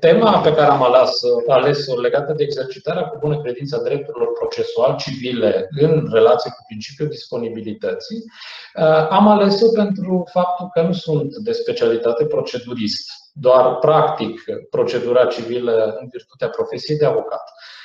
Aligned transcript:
tema 0.00 0.40
pe 0.40 0.54
care 0.54 0.70
am 0.70 0.82
ales-o, 0.82 1.52
ales-o 1.52 2.00
legată 2.00 2.32
de 2.32 2.42
exercitarea 2.42 3.02
cu 3.02 3.18
bună 3.20 3.40
credință 3.40 3.76
a 3.76 3.82
drepturilor 3.82 4.32
procesual 4.32 4.96
civile 4.96 5.68
în 5.80 6.08
relație 6.12 6.50
cu 6.50 6.64
principiul 6.66 7.08
disponibilității, 7.08 8.22
uh, 8.74 9.08
am 9.10 9.28
ales-o 9.28 9.68
pentru 9.72 10.24
faptul 10.32 10.68
că 10.72 10.82
nu 10.82 10.92
sunt 10.92 11.36
de 11.36 11.52
specialitate 11.52 12.24
procedurist, 12.24 13.10
doar 13.40 13.74
practic 13.74 14.44
procedura 14.70 15.24
civilă 15.24 15.96
în 16.00 16.08
virtutea 16.10 16.48
profesiei 16.48 16.98
de 16.98 17.06
avocat. 17.06 17.42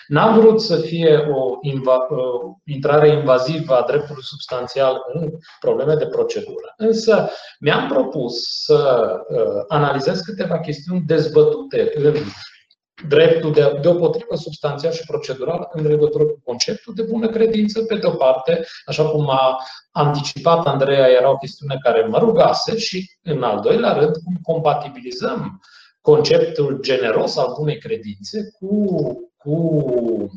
N-am 0.08 0.40
vrut 0.40 0.62
să 0.62 0.76
fie 0.76 1.28
o 1.32 1.60
inva- 1.62 2.08
intrare 2.66 3.08
invazivă 3.08 3.76
a 3.76 3.86
dreptului 3.88 4.24
substanțial 4.24 5.02
în 5.14 5.32
probleme 5.60 5.96
de 5.96 6.08
procedură, 6.08 6.74
însă 6.78 7.30
mi-am 7.60 7.88
propus 7.88 8.34
să 8.64 9.14
uh, 9.30 9.64
analizez 9.68 10.20
câteva 10.20 10.60
chestiuni 10.60 11.04
dezbătute 11.06 11.92
în 11.94 12.14
dreptul 13.08 13.52
de, 13.52 13.78
deopotrivă 13.82 14.36
substanțial 14.36 14.92
și 14.92 15.06
procedural 15.06 15.70
în 15.72 15.88
legătură 15.88 16.24
cu 16.24 16.42
conceptul 16.44 16.94
de 16.94 17.02
bună 17.02 17.30
credință, 17.30 17.84
pe 17.84 17.96
de 17.96 18.08
o 18.08 18.12
parte, 18.12 18.66
așa 18.86 19.10
cum 19.10 19.30
a 19.30 19.58
anticipat 19.92 20.66
Andreea, 20.66 21.08
era 21.08 21.30
o 21.30 21.38
chestiune 21.38 21.78
care 21.82 22.06
mă 22.06 22.18
rugase 22.18 22.78
și, 22.78 23.12
în 23.22 23.44
al 23.44 23.60
doilea 23.60 23.94
rând, 23.94 24.16
cum 24.16 24.38
compatibilizăm 24.42 25.62
conceptul 26.02 26.80
generos 26.82 27.38
al 27.38 27.54
bunei 27.58 27.78
credințe 27.78 28.52
cu 28.60 28.98
cu, 29.44 29.52
uh, 29.52 30.30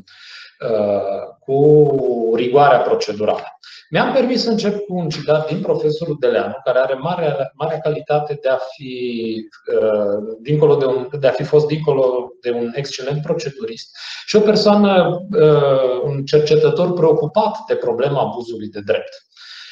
cu 1.39 2.31
rigoarea 2.35 2.79
procedurală. 2.79 3.57
Mi-am 3.89 4.13
permis 4.13 4.43
să 4.43 4.49
încep 4.49 4.85
cu 4.85 4.95
un 4.95 5.09
citat 5.09 5.47
din 5.47 5.61
profesorul 5.61 6.17
Deleanu, 6.19 6.55
care 6.63 6.79
are 6.79 6.93
mare, 6.93 7.51
mare 7.53 7.79
calitate 7.83 8.39
de 8.41 8.49
a, 8.49 8.57
fi, 8.57 9.35
uh, 9.81 10.37
dincolo 10.41 10.75
de, 10.75 10.85
un, 10.85 11.07
de 11.19 11.27
a 11.27 11.31
fi 11.31 11.43
fost 11.43 11.67
dincolo 11.67 12.29
de 12.41 12.51
un 12.51 12.71
excelent 12.75 13.21
procedurist 13.21 13.97
și 14.25 14.35
o 14.35 14.39
persoană, 14.39 15.19
uh, 15.31 16.01
un 16.03 16.25
cercetător 16.25 16.93
preocupat 16.93 17.57
de 17.67 17.75
problema 17.75 18.21
abuzului 18.21 18.67
de 18.67 18.81
drept. 18.85 19.25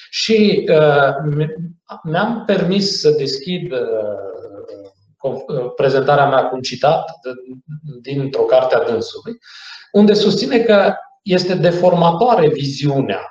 Și 0.09 0.69
mi-am 2.03 2.43
permis 2.45 2.99
să 2.99 3.09
deschid 3.09 3.73
prezentarea 5.75 6.27
mea 6.27 6.47
cu 6.47 6.55
un 6.55 6.61
citat 6.61 7.11
dintr-o 8.01 8.43
carte 8.43 8.75
a 8.75 8.83
dânsului, 8.83 9.37
unde 9.91 10.13
susține 10.13 10.59
că 10.59 10.93
este 11.21 11.55
deformatoare 11.55 12.49
viziunea 12.49 13.29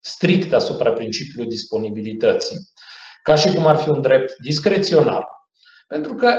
strictă 0.00 0.56
asupra 0.56 0.92
principiului 0.92 1.50
disponibilității, 1.50 2.56
ca 3.22 3.34
și 3.34 3.54
cum 3.54 3.66
ar 3.66 3.76
fi 3.76 3.88
un 3.88 4.00
drept 4.00 4.36
discreționar, 4.36 5.26
pentru 5.86 6.14
că 6.14 6.36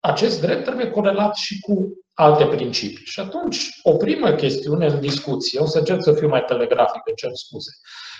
acest 0.00 0.40
drept 0.40 0.64
trebuie 0.64 0.90
corelat 0.90 1.36
și 1.36 1.60
cu 1.60 2.05
alte 2.18 2.44
principii. 2.44 3.04
Și 3.04 3.20
atunci, 3.20 3.78
o 3.82 3.92
primă 3.96 4.30
chestiune 4.30 4.86
în 4.86 5.00
discuție, 5.00 5.60
o 5.60 5.66
să 5.66 5.78
încerc 5.78 6.02
să 6.02 6.12
fiu 6.12 6.28
mai 6.28 6.44
telegrafic, 6.44 7.02
cer 7.16 7.30
scuze, 7.32 7.70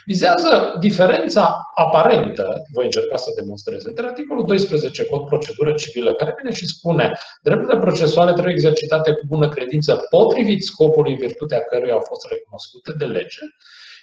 vizează 0.05 0.77
diferența 0.81 1.71
aparentă, 1.75 2.63
voi 2.73 2.85
încerca 2.85 3.17
să 3.17 3.33
demonstrez, 3.41 3.85
între 3.85 4.07
articolul 4.07 4.45
12 4.45 5.05
Cod 5.05 5.27
Procedură 5.27 5.73
Civilă, 5.73 6.15
care 6.15 6.35
vine 6.43 6.55
și 6.55 6.67
spune 6.67 7.13
drepturile 7.43 7.79
procesuale 7.79 8.33
trebuie 8.33 8.53
exercitate 8.53 9.13
cu 9.13 9.27
bună 9.27 9.49
credință 9.49 10.07
potrivit 10.11 10.65
scopului 10.65 11.13
în 11.13 11.19
virtutea 11.19 11.61
căruia 11.61 11.93
au 11.93 12.05
fost 12.09 12.27
recunoscute 12.29 12.93
de 12.93 13.05
lege 13.05 13.41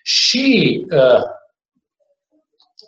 și 0.03 0.85
uh, 0.91 1.21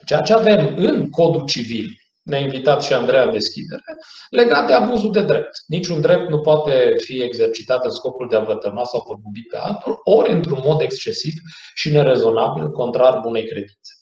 ceea 0.05 0.21
ce 0.21 0.33
avem 0.33 0.75
în 0.77 1.09
Codul 1.09 1.45
Civil, 1.45 2.04
ne-a 2.25 2.39
invitat 2.39 2.83
și 2.83 2.93
Andreea 2.93 3.23
în 3.23 3.31
deschidere, 3.31 3.83
legat 4.29 4.67
de 4.67 4.73
abuzul 4.73 5.11
de 5.11 5.21
drept. 5.21 5.63
Niciun 5.67 6.01
drept 6.01 6.29
nu 6.29 6.39
poate 6.39 6.95
fi 6.97 7.21
exercitat 7.21 7.85
în 7.85 7.91
scopul 7.91 8.27
de 8.29 8.35
a 8.35 8.39
vătăma 8.39 8.83
sau 8.83 9.03
păgubi 9.03 9.41
pe 9.41 9.57
altul, 9.57 9.99
ori 10.03 10.31
într-un 10.31 10.61
mod 10.63 10.81
excesiv 10.81 11.33
și 11.73 11.91
nerezonabil, 11.91 12.69
contrar 12.71 13.19
bunei 13.19 13.47
credințe. 13.47 13.93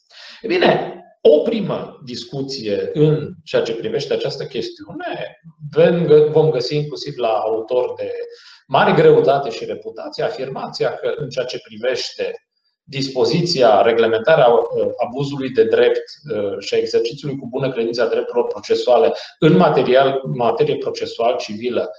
E 0.42 0.46
bine, 0.46 0.98
o 1.20 1.38
primă 1.38 2.00
discuție 2.04 2.90
în 2.92 3.32
ceea 3.44 3.62
ce 3.62 3.74
privește 3.74 4.12
această 4.12 4.44
chestiune 4.44 5.40
vom 6.30 6.50
găsi 6.50 6.76
inclusiv 6.76 7.16
la 7.16 7.28
autor 7.28 7.94
de 7.96 8.10
mare 8.66 8.92
greutate 8.92 9.50
și 9.50 9.64
reputație 9.64 10.24
afirmația 10.24 10.94
că 10.94 11.12
în 11.16 11.28
ceea 11.28 11.44
ce 11.44 11.60
privește 11.68 12.34
dispoziția, 12.84 13.82
reglementarea 13.82 14.46
uh, 14.46 14.62
abuzului 15.06 15.50
de 15.50 15.64
drept 15.64 16.04
uh, 16.32 16.58
și 16.58 16.74
a 16.74 16.78
exercițiului 16.78 17.36
cu 17.36 17.46
bună 17.48 17.72
credință 17.72 18.02
a 18.02 18.08
drepturilor 18.08 18.46
procesuale 18.46 19.12
în 19.38 19.56
material, 19.56 20.20
materie 20.24 20.76
procesual 20.76 21.36
civilă 21.36 21.90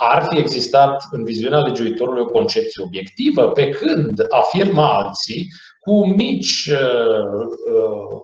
ar 0.00 0.26
fi 0.30 0.38
existat 0.38 1.02
în 1.10 1.24
viziunea 1.24 1.58
legiuitorului 1.58 2.22
o 2.22 2.30
concepție 2.30 2.82
obiectivă, 2.82 3.50
pe 3.50 3.68
când 3.68 4.26
afirma 4.28 4.96
alții 4.98 5.46
cu 5.80 6.06
mici 6.06 6.70
uh, 6.72 7.46
uh, 7.72 8.20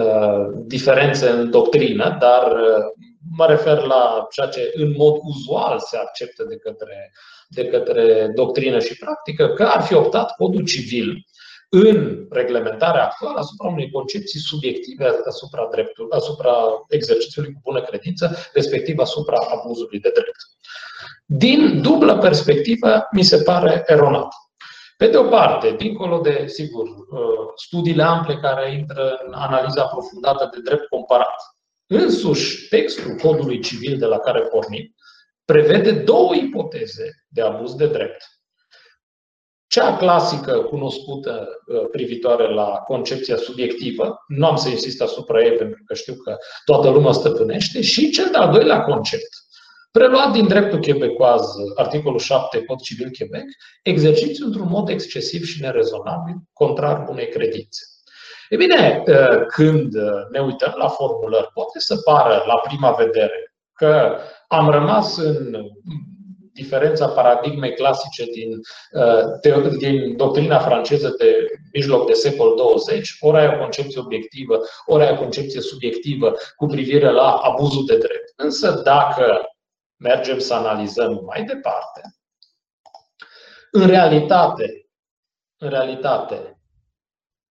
uh, 0.00 0.46
diferențe 0.66 1.28
în 1.28 1.50
doctrină, 1.50 2.16
dar 2.20 2.52
uh, 2.52 2.84
mă 3.36 3.46
refer 3.46 3.82
la 3.82 4.26
ceea 4.30 4.46
ce 4.46 4.70
în 4.74 4.94
mod 4.96 5.16
uzual 5.22 5.78
se 5.78 5.96
acceptă 5.96 6.44
de 6.44 6.56
către, 6.56 7.12
de 7.48 7.66
către 7.66 8.32
doctrină 8.34 8.78
și 8.78 8.96
practică, 8.96 9.48
că 9.48 9.62
ar 9.62 9.82
fi 9.82 9.94
optat 9.94 10.34
codul 10.36 10.64
civil 10.64 11.26
în 11.68 12.26
reglementarea 12.30 13.04
actuală 13.04 13.38
asupra 13.38 13.68
unei 13.68 13.90
concepții 13.90 14.40
subiective 14.40 15.20
asupra 15.26 15.68
dreptului, 15.70 16.10
asupra 16.12 16.52
exercițiului 16.88 17.52
cu 17.52 17.60
bună 17.62 17.82
credință, 17.82 18.36
respectiv 18.52 18.98
asupra 18.98 19.38
abuzului 19.38 20.00
de 20.00 20.10
drept. 20.14 20.36
Din 21.24 21.82
dublă 21.82 22.18
perspectivă, 22.18 23.06
mi 23.10 23.22
se 23.22 23.42
pare 23.42 23.82
eronat. 23.86 24.28
Pe 24.96 25.06
de 25.06 25.16
o 25.16 25.28
parte, 25.28 25.74
dincolo 25.78 26.18
de, 26.18 26.44
sigur, 26.46 26.86
uh, 26.86 27.52
studiile 27.56 28.02
ample 28.02 28.36
care 28.36 28.72
intră 28.72 29.20
în 29.26 29.32
analiza 29.32 29.82
aprofundată 29.82 30.50
de 30.52 30.60
drept 30.64 30.88
comparat, 30.88 31.55
însuși 31.86 32.68
textul 32.68 33.14
codului 33.14 33.60
civil 33.60 33.98
de 33.98 34.06
la 34.06 34.18
care 34.18 34.40
pornim 34.40 34.94
prevede 35.44 35.92
două 35.92 36.34
ipoteze 36.34 37.10
de 37.28 37.42
abuz 37.42 37.74
de 37.74 37.86
drept 37.86 38.36
cea 39.76 39.96
clasică 39.96 40.52
cunoscută 40.52 41.48
uh, 41.66 41.88
privitoare 41.90 42.54
la 42.54 42.64
concepția 42.64 43.36
subiectivă, 43.36 44.24
nu 44.28 44.46
am 44.46 44.56
să 44.56 44.68
insist 44.68 45.02
asupra 45.02 45.44
ei 45.44 45.56
pentru 45.56 45.82
că 45.86 45.94
știu 45.94 46.14
că 46.14 46.36
toată 46.64 46.88
lumea 46.88 47.12
stăpânește, 47.12 47.82
și 47.82 48.10
cel 48.10 48.28
de-al 48.30 48.52
doilea 48.52 48.82
concept, 48.82 49.28
preluat 49.90 50.32
din 50.32 50.46
dreptul 50.46 50.80
quebecoaz, 50.80 51.42
articolul 51.74 52.18
7, 52.18 52.64
Cod 52.64 52.80
Civil 52.80 53.10
Quebec, 53.18 53.44
exercițiu 53.82 54.46
într-un 54.46 54.68
mod 54.68 54.88
excesiv 54.88 55.44
și 55.44 55.60
nerezonabil, 55.60 56.34
contrar 56.52 57.04
bunei 57.04 57.28
credințe. 57.28 57.80
E 58.48 58.56
bine, 58.56 59.02
uh, 59.06 59.46
când 59.46 59.94
ne 60.30 60.40
uităm 60.40 60.74
la 60.76 60.88
formulări, 60.88 61.50
poate 61.54 61.78
să 61.78 61.96
pară 61.96 62.42
la 62.46 62.54
prima 62.56 62.90
vedere 62.90 63.52
că 63.72 64.18
am 64.48 64.70
rămas 64.70 65.16
în 65.16 65.56
diferența 66.56 67.08
paradigmei 67.08 67.74
clasice 67.74 68.24
din, 68.24 68.60
uh, 68.92 69.76
din 69.78 70.16
doctrina 70.16 70.58
franceză 70.58 71.14
de 71.18 71.46
mijloc 71.72 72.06
de 72.06 72.12
secol 72.12 72.54
20, 72.56 73.16
ori 73.20 73.38
ai 73.38 73.54
o 73.54 73.58
concepție 73.58 74.00
obiectivă, 74.00 74.60
ori 74.86 75.04
ai 75.04 75.12
o 75.12 75.18
concepție 75.18 75.60
subiectivă 75.60 76.32
cu 76.56 76.66
privire 76.66 77.10
la 77.10 77.30
abuzul 77.30 77.86
de 77.86 77.96
drept. 77.96 78.32
Însă 78.36 78.80
dacă 78.84 79.40
mergem 79.96 80.38
să 80.38 80.54
analizăm 80.54 81.22
mai 81.24 81.44
departe, 81.44 82.00
în 83.70 83.86
realitate, 83.86 84.88
în 85.56 85.68
realitate, 85.68 86.55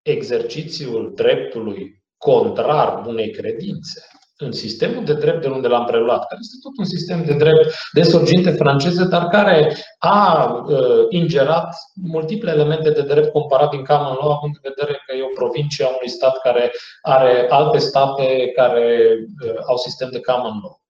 exercițiul 0.06 1.12
dreptului 1.16 2.04
contrar 2.18 3.02
bunei 3.04 3.32
credințe 3.32 4.02
în 4.38 4.52
sistemul 4.52 5.06
de 5.06 5.14
drept 5.14 5.42
de 5.42 5.48
unde 5.48 5.68
l-am 5.68 5.86
preluat, 5.86 6.28
care 6.28 6.42
este 6.42 6.58
tot 6.62 6.78
un 6.78 6.86
sistem 6.86 7.24
de 7.26 7.34
drept 7.34 7.76
de 7.92 8.04
sorginte 8.04 8.52
franceză, 8.52 9.04
dar 9.04 9.28
care 9.28 9.76
a 9.98 10.46
uh, 10.68 11.06
ingerat 11.10 11.76
multiple 11.94 12.52
elemente 12.52 12.90
de 12.90 13.02
drept 13.02 13.32
comparat 13.32 13.70
din 13.70 13.84
common 13.84 14.18
law, 14.22 14.32
având 14.32 14.56
în 14.62 14.72
vedere 14.74 15.04
că 15.06 15.16
e 15.16 15.24
o 15.24 15.36
provincie 15.36 15.86
a 15.86 15.88
unui 15.88 16.10
stat 16.10 16.42
care 16.42 16.72
are 17.02 17.48
alte 17.50 17.78
state 17.78 18.52
care 18.56 19.16
uh, 19.46 19.54
au 19.68 19.78
sistem 19.78 20.10
de 20.12 20.20
common 20.20 20.60
law. 20.62 20.82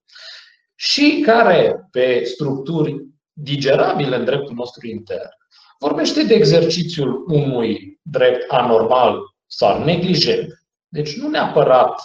Și 0.76 1.22
care, 1.26 1.88
pe 1.92 2.24
structuri 2.24 2.96
digerabile 3.34 4.16
în 4.16 4.26
dreptul 4.26 4.56
nostru 4.56 4.88
intern, 4.88 5.45
vorbește 5.88 6.24
de 6.24 6.34
exercițiul 6.34 7.26
unui 7.28 8.00
drept 8.02 8.52
anormal 8.52 9.20
sau 9.48 9.84
neglijent. 9.84 10.66
Deci 10.88 11.18
nu 11.18 11.30
neapărat 11.30 12.02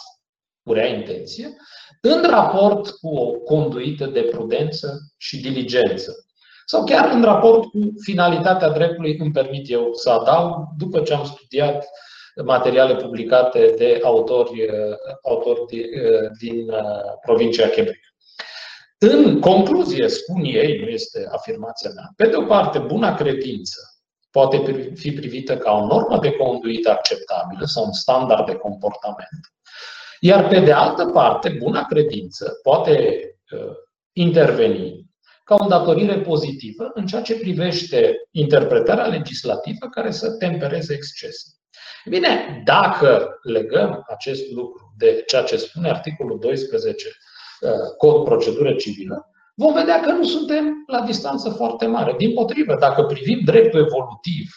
cu 0.62 0.73
rea 0.73 0.87
intenție, 0.87 1.56
în 2.00 2.23
raport 2.31 2.91
cu 2.91 3.09
o 3.09 3.31
conduită 3.31 4.06
de 4.06 4.21
prudență 4.21 4.99
și 5.17 5.41
diligență. 5.41 6.12
Sau 6.67 6.85
chiar 6.85 7.11
în 7.11 7.23
raport 7.23 7.62
cu 7.62 7.79
finalitatea 8.05 8.71
dreptului, 8.71 9.17
îmi 9.19 9.32
permit 9.32 9.71
eu 9.71 9.93
să 9.93 10.11
adaug, 10.11 10.55
după 10.79 11.00
ce 11.00 11.15
am 11.15 11.25
studiat 11.25 11.87
materiale 12.44 12.97
publicate 12.97 13.75
de 13.77 14.00
autori, 14.03 14.67
autori 15.23 15.61
din 16.38 16.71
uh, 16.71 16.79
provincia 17.23 17.69
Quebec. 17.69 18.09
În 19.02 19.41
concluzie, 19.41 20.08
spun 20.08 20.44
ei, 20.44 20.79
nu 20.81 20.88
este 20.88 21.29
afirmația 21.31 21.91
mea, 21.94 22.12
pe 22.17 22.26
de 22.26 22.37
o 22.37 22.44
parte, 22.44 22.79
buna 22.79 23.14
credință 23.14 23.81
poate 24.31 24.91
fi 24.94 25.12
privită 25.12 25.56
ca 25.56 25.73
o 25.73 25.87
normă 25.87 26.19
de 26.19 26.32
conduită 26.32 26.91
acceptabilă 26.91 27.64
sau 27.64 27.85
un 27.85 27.93
standard 27.93 28.47
de 28.47 28.55
comportament. 28.55 29.41
Iar 30.20 30.49
pe 30.49 30.61
de 30.61 30.73
altă 30.73 31.06
parte, 31.06 31.49
buna 31.49 31.85
credință 31.85 32.58
poate 32.62 33.20
uh, 33.50 33.73
interveni 34.12 35.11
ca 35.44 35.55
o 35.55 35.62
îndatorire 35.62 36.20
pozitivă 36.20 36.91
în 36.94 37.06
ceea 37.06 37.23
ce 37.23 37.38
privește 37.38 38.17
interpretarea 38.31 39.06
legislativă 39.06 39.87
care 39.87 40.11
să 40.11 40.31
tempereze 40.31 40.94
excesul. 40.94 41.53
Bine, 42.05 42.62
dacă 42.64 43.38
legăm 43.43 44.05
acest 44.08 44.50
lucru 44.50 44.94
de 44.99 45.23
ceea 45.26 45.43
ce 45.43 45.56
spune 45.56 45.91
articolul 45.91 46.38
12 46.38 47.08
uh, 47.08 47.14
Cod 47.96 48.24
Procedură 48.24 48.72
Civilă, 48.74 49.30
vom 49.54 49.72
vedea 49.72 50.00
că 50.00 50.10
nu 50.10 50.24
suntem 50.24 50.82
la 50.86 51.00
distanță 51.00 51.50
foarte 51.50 51.86
mare. 51.86 52.14
Din 52.18 52.34
potrivă, 52.34 52.76
dacă 52.80 53.02
privim 53.02 53.40
dreptul 53.44 53.80
evolutiv 53.80 54.50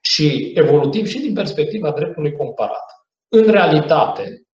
și 0.00 0.52
evolutiv 0.54 1.06
și 1.06 1.20
din 1.20 1.34
perspectiva 1.34 1.90
dreptului 1.90 2.36
comparat, 2.36 2.84
în 3.28 3.50
realitate, 3.50 4.46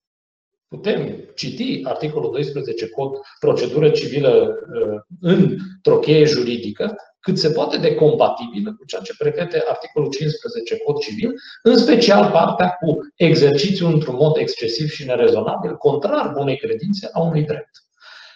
putem 0.68 1.28
citi 1.34 1.80
articolul 1.84 2.32
12 2.32 2.88
Cod 2.88 3.10
Procedură 3.40 3.90
Civilă 3.90 4.58
uh, 4.82 5.00
într-o 5.20 5.98
cheie 5.98 6.24
juridică, 6.24 6.96
cât 7.20 7.38
se 7.38 7.50
poate 7.50 7.76
de 7.76 7.94
compatibilă 7.94 8.74
cu 8.78 8.84
ceea 8.84 9.02
ce 9.02 9.14
prevede 9.18 9.64
articolul 9.68 10.10
15 10.10 10.76
Cod 10.76 10.98
Civil, 10.98 11.32
în 11.62 11.76
special 11.76 12.30
partea 12.30 12.68
cu 12.68 12.98
exercițiu 13.16 13.86
într-un 13.86 14.14
mod 14.14 14.36
excesiv 14.36 14.88
și 14.88 15.04
nerezonabil, 15.04 15.76
contrar 15.76 16.32
bunei 16.36 16.58
credințe 16.58 17.08
a 17.12 17.20
unui 17.20 17.42
drept. 17.42 17.87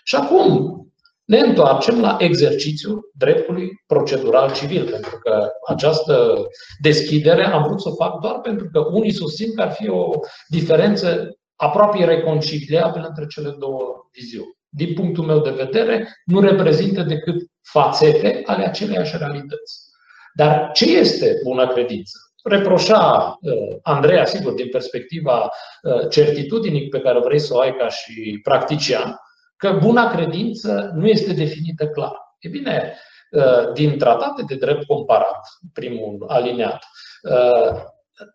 Și 0.05 0.15
acum 0.15 0.77
ne 1.25 1.39
întoarcem 1.39 2.01
la 2.01 2.17
exercițiul 2.21 3.11
dreptului 3.15 3.71
procedural 3.87 4.53
civil, 4.53 4.91
pentru 4.91 5.19
că 5.19 5.49
această 5.67 6.37
deschidere 6.81 7.45
am 7.45 7.63
vrut 7.63 7.81
să 7.81 7.89
o 7.89 7.95
fac 7.95 8.21
doar 8.21 8.41
pentru 8.41 8.69
că 8.73 8.79
unii 8.79 9.13
susțin 9.13 9.55
că 9.55 9.63
ar 9.63 9.73
fi 9.73 9.89
o 9.89 10.11
diferență 10.49 11.37
aproape 11.57 11.99
irreconciliabilă 11.99 13.07
între 13.09 13.27
cele 13.27 13.57
două 13.59 14.09
viziuni. 14.13 14.57
Din 14.69 14.95
punctul 14.95 15.25
meu 15.25 15.41
de 15.41 15.51
vedere, 15.51 16.09
nu 16.25 16.41
reprezintă 16.41 17.03
decât 17.03 17.37
fațete 17.63 18.43
ale 18.45 18.65
aceleiași 18.65 19.17
realități. 19.17 19.91
Dar 20.35 20.71
ce 20.73 20.99
este 20.99 21.41
bună 21.45 21.69
credință? 21.69 22.19
Reproșa 22.45 23.39
uh, 23.41 23.77
Andreea, 23.83 24.25
sigur, 24.25 24.53
din 24.53 24.69
perspectiva 24.69 25.51
uh, 25.83 26.09
certitudinii 26.09 26.89
pe 26.89 27.01
care 27.01 27.21
vrei 27.21 27.39
să 27.39 27.55
o 27.55 27.59
ai 27.59 27.77
ca 27.77 27.89
și 27.89 28.41
practician, 28.43 29.17
că 29.63 29.79
buna 29.83 30.11
credință 30.11 30.93
nu 30.95 31.07
este 31.07 31.33
definită 31.33 31.87
clar. 31.87 32.13
E 32.39 32.49
bine, 32.49 32.97
uh, 33.31 33.73
din 33.73 33.99
tratate 33.99 34.43
de 34.47 34.55
drept 34.55 34.87
comparat, 34.87 35.41
primul 35.73 36.25
alineat, 36.29 36.85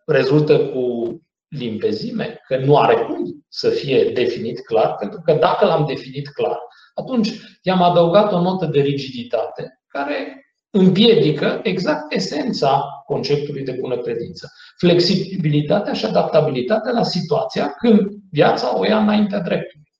rezultă 0.06 0.58
cu 0.58 1.12
limpezime 1.48 2.40
că 2.46 2.56
nu 2.56 2.76
are 2.76 2.94
cum 2.94 3.46
să 3.48 3.68
fie 3.68 4.10
definit 4.14 4.66
clar, 4.66 4.94
pentru 4.94 5.20
că 5.24 5.32
dacă 5.32 5.66
l-am 5.66 5.86
definit 5.86 6.28
clar, 6.28 6.58
atunci 6.94 7.30
i-am 7.62 7.82
adăugat 7.82 8.32
o 8.32 8.40
notă 8.40 8.66
de 8.66 8.80
rigiditate 8.80 9.82
care 9.88 10.46
împiedică 10.70 11.60
exact 11.62 12.12
esența 12.12 12.84
conceptului 13.06 13.64
de 13.64 13.76
bună 13.80 13.96
credință. 13.96 14.52
Flexibilitatea 14.76 15.92
și 15.92 16.04
adaptabilitatea 16.04 16.92
la 16.92 17.02
situația 17.02 17.74
când 17.78 18.00
viața 18.30 18.78
o 18.78 18.84
ia 18.84 18.98
înaintea 18.98 19.40
dreptului. 19.40 19.90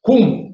Cum 0.00 0.45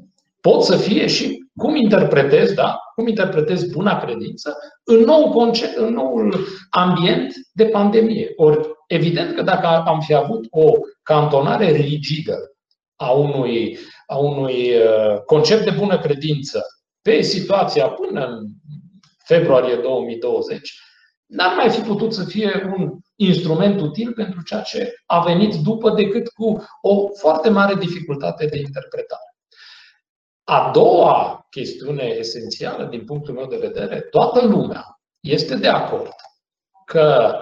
pot 0.43 0.62
să 0.62 0.77
fie 0.77 1.06
și 1.06 1.39
cum 1.56 1.77
interpretez, 1.77 2.53
da? 2.53 2.79
Cum 2.94 3.06
interpretez 3.06 3.65
buna 3.65 4.00
credință 4.00 4.56
în 4.85 4.99
nou 4.99 5.31
concept, 5.31 5.77
în 5.77 5.93
noul 5.93 6.47
ambient 6.71 7.33
de 7.53 7.65
pandemie. 7.65 8.33
Ori 8.37 8.71
evident 8.87 9.35
că 9.35 9.43
dacă 9.43 9.67
am 9.67 10.00
fi 10.00 10.15
avut 10.15 10.47
o 10.50 10.71
cantonare 11.03 11.71
rigidă 11.71 12.39
a 12.97 13.11
unui, 13.11 13.79
a 14.06 14.17
unui 14.17 14.71
uh, 14.77 15.21
concept 15.27 15.65
de 15.65 15.71
bună 15.71 15.99
credință 15.99 16.62
pe 17.03 17.21
situația 17.21 17.89
până 17.89 18.27
în 18.27 18.47
februarie 19.25 19.77
2020, 19.77 20.73
n-ar 21.27 21.55
mai 21.56 21.71
fi 21.71 21.81
putut 21.81 22.12
să 22.15 22.25
fie 22.25 22.73
un 22.77 22.91
instrument 23.17 23.81
util 23.81 24.12
pentru 24.12 24.43
ceea 24.43 24.61
ce 24.61 24.93
a 25.06 25.23
venit 25.23 25.55
după 25.55 25.91
decât 25.91 26.29
cu 26.29 26.65
o 26.83 27.09
foarte 27.19 27.49
mare 27.49 27.75
dificultate 27.75 28.47
de 28.47 28.59
interpretare. 28.59 29.31
A 30.44 30.71
doua 30.73 31.47
chestiune 31.50 32.05
esențială, 32.05 32.85
din 32.85 33.05
punctul 33.05 33.35
meu 33.35 33.47
de 33.47 33.56
vedere, 33.56 34.00
toată 34.00 34.47
lumea 34.47 35.00
este 35.21 35.56
de 35.56 35.69
acord 35.69 36.12
că 36.85 37.37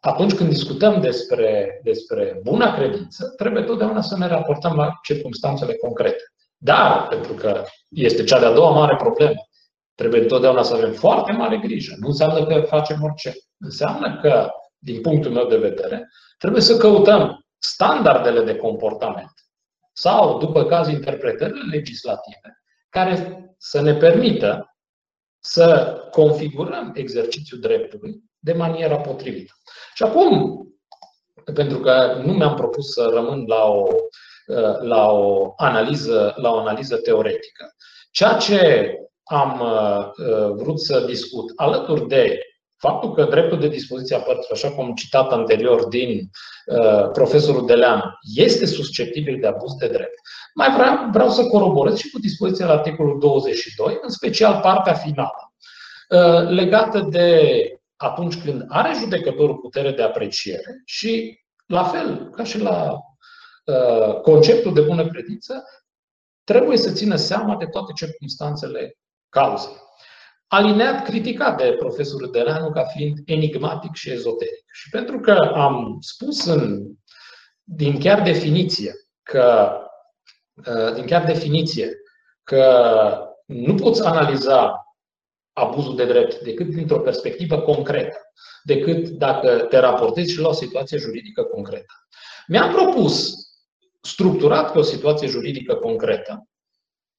atunci 0.00 0.34
când 0.34 0.48
discutăm 0.48 1.00
despre, 1.00 1.80
despre 1.82 2.40
buna 2.42 2.74
credință, 2.74 3.32
trebuie 3.36 3.62
totdeauna 3.62 4.00
să 4.00 4.16
ne 4.16 4.26
raportăm 4.26 4.76
la 4.76 4.98
circumstanțele 5.02 5.74
concrete. 5.74 6.22
Dar, 6.56 7.06
pentru 7.08 7.32
că 7.32 7.64
este 7.88 8.24
cea 8.24 8.38
de-a 8.38 8.52
doua 8.52 8.70
mare 8.70 8.96
problemă, 8.96 9.48
trebuie 9.94 10.20
întotdeauna 10.20 10.62
să 10.62 10.74
avem 10.74 10.92
foarte 10.92 11.32
mare 11.32 11.56
grijă. 11.56 11.94
Nu 11.98 12.06
înseamnă 12.06 12.46
că 12.46 12.60
facem 12.60 13.02
orice. 13.02 13.32
Înseamnă 13.58 14.18
că, 14.22 14.50
din 14.78 15.00
punctul 15.00 15.30
meu 15.30 15.46
de 15.46 15.56
vedere, 15.56 16.08
trebuie 16.38 16.62
să 16.62 16.76
căutăm 16.76 17.44
standardele 17.58 18.44
de 18.44 18.56
comportament 18.56 19.32
sau, 20.00 20.38
după 20.38 20.64
caz, 20.64 20.88
interpretările 20.88 21.76
legislative 21.76 22.62
care 22.88 23.44
să 23.58 23.80
ne 23.80 23.94
permită 23.94 24.76
să 25.40 25.96
configurăm 26.10 26.92
exercițiul 26.94 27.60
dreptului 27.60 28.22
de 28.38 28.52
maniera 28.52 28.96
potrivită. 28.96 29.52
Și 29.94 30.02
acum, 30.02 30.62
pentru 31.54 31.78
că 31.78 32.20
nu 32.24 32.32
mi-am 32.32 32.54
propus 32.54 32.92
să 32.92 33.10
rămân 33.12 33.44
la 33.46 33.64
o, 33.64 33.86
la 34.80 35.10
o, 35.10 35.52
analiză, 35.56 36.34
la 36.36 36.50
o 36.50 36.58
analiză 36.58 36.96
teoretică, 36.96 37.74
ceea 38.10 38.36
ce 38.36 38.94
am 39.24 39.60
uh, 39.60 40.10
vrut 40.54 40.80
să 40.80 41.00
discut 41.00 41.52
alături 41.56 42.06
de 42.06 42.38
Faptul 42.80 43.14
că 43.14 43.24
dreptul 43.24 43.60
de 43.60 43.68
dispoziție 43.68 44.16
a 44.16 44.20
părților, 44.20 44.50
așa 44.52 44.70
cum 44.70 44.94
citat 44.94 45.32
anterior 45.32 45.88
din 45.88 46.30
uh, 46.66 47.10
profesorul 47.12 47.66
Deleanu, 47.66 48.02
este 48.34 48.66
susceptibil 48.66 49.40
de 49.40 49.46
abuz 49.46 49.74
de 49.74 49.86
drept, 49.86 50.20
mai 50.54 50.70
vreau, 50.74 51.08
vreau 51.12 51.30
să 51.30 51.46
coroborez 51.46 51.96
și 51.96 52.10
cu 52.10 52.18
dispoziția 52.18 52.66
la 52.66 52.72
articolul 52.72 53.18
22, 53.18 53.98
în 54.02 54.08
special 54.08 54.60
partea 54.62 54.94
finală, 54.94 55.52
uh, 56.08 56.50
legată 56.50 57.00
de 57.00 57.40
atunci 57.96 58.42
când 58.42 58.64
are 58.68 58.92
judecătorul 58.98 59.56
putere 59.56 59.92
de 59.92 60.02
apreciere 60.02 60.82
și, 60.84 61.40
la 61.66 61.84
fel 61.84 62.30
ca 62.30 62.44
și 62.44 62.60
la 62.60 62.98
uh, 63.64 64.20
conceptul 64.20 64.74
de 64.74 64.80
bună 64.80 65.06
credință, 65.06 65.64
trebuie 66.44 66.76
să 66.76 66.92
țină 66.92 67.16
seama 67.16 67.56
de 67.56 67.66
toate 67.66 67.92
circunstanțele 67.92 68.98
cauzei 69.28 69.88
alineat 70.50 71.04
criticat 71.04 71.56
de 71.56 71.76
profesorul 71.78 72.30
Delanu 72.30 72.70
ca 72.70 72.84
fiind 72.84 73.18
enigmatic 73.24 73.94
și 73.94 74.10
ezoteric. 74.10 74.64
Și 74.72 74.90
pentru 74.90 75.20
că 75.20 75.32
am 75.54 75.96
spus 76.00 76.44
în, 76.44 76.86
din 77.62 77.98
chiar 77.98 78.22
definiție 78.22 78.94
că 79.22 79.76
uh, 80.54 80.94
din 80.94 81.06
chiar 81.06 81.24
definiție 81.24 81.90
că 82.42 82.64
nu 83.46 83.74
poți 83.74 84.04
analiza 84.04 84.84
abuzul 85.52 85.96
de 85.96 86.04
drept 86.04 86.40
decât 86.40 86.66
dintr-o 86.66 87.00
perspectivă 87.00 87.60
concretă, 87.60 88.16
decât 88.62 89.08
dacă 89.08 89.58
te 89.58 89.78
raportezi 89.78 90.32
și 90.32 90.40
la 90.40 90.48
o 90.48 90.52
situație 90.52 90.98
juridică 90.98 91.42
concretă. 91.42 91.92
Mi-am 92.46 92.72
propus, 92.72 93.34
structurat 94.00 94.72
pe 94.72 94.78
o 94.78 94.82
situație 94.82 95.28
juridică 95.28 95.74
concretă, 95.74 96.49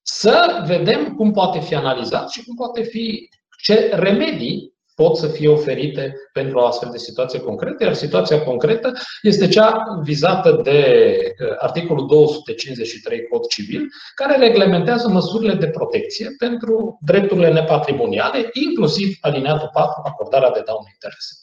să 0.02 0.64
vedem 0.66 1.16
cum 1.16 1.32
poate 1.32 1.60
fi 1.60 1.76
analizat 1.76 2.30
și 2.30 2.44
cum 2.44 2.56
poate 2.56 2.82
fi, 2.82 3.30
ce 3.64 3.90
remedii 3.94 4.72
pot 4.96 5.18
să 5.18 5.28
fie 5.28 5.50
oferite 5.50 6.16
pentru 6.34 6.58
o 6.60 6.66
astfel 6.66 6.90
de 6.92 6.98
situație 6.98 7.40
concretă, 7.40 7.84
iar 7.84 7.94
situația 7.94 8.44
concretă 8.44 8.94
este 9.22 9.48
cea 9.48 9.84
vizată 10.04 10.60
de 10.64 10.80
uh, 11.18 11.56
articolul 11.58 12.08
253 12.08 13.28
Cod 13.28 13.46
Civil, 13.48 13.88
care 14.16 14.38
reglementează 14.38 15.08
măsurile 15.08 15.54
de 15.54 15.68
protecție 15.68 16.28
pentru 16.38 16.98
drepturile 17.02 17.52
nepatrimoniale, 17.52 18.50
inclusiv 18.54 19.18
alineatul 19.22 19.70
4, 19.74 20.02
acordarea 20.06 20.52
de 20.52 20.62
daune 20.66 20.90
interese. 20.94 21.36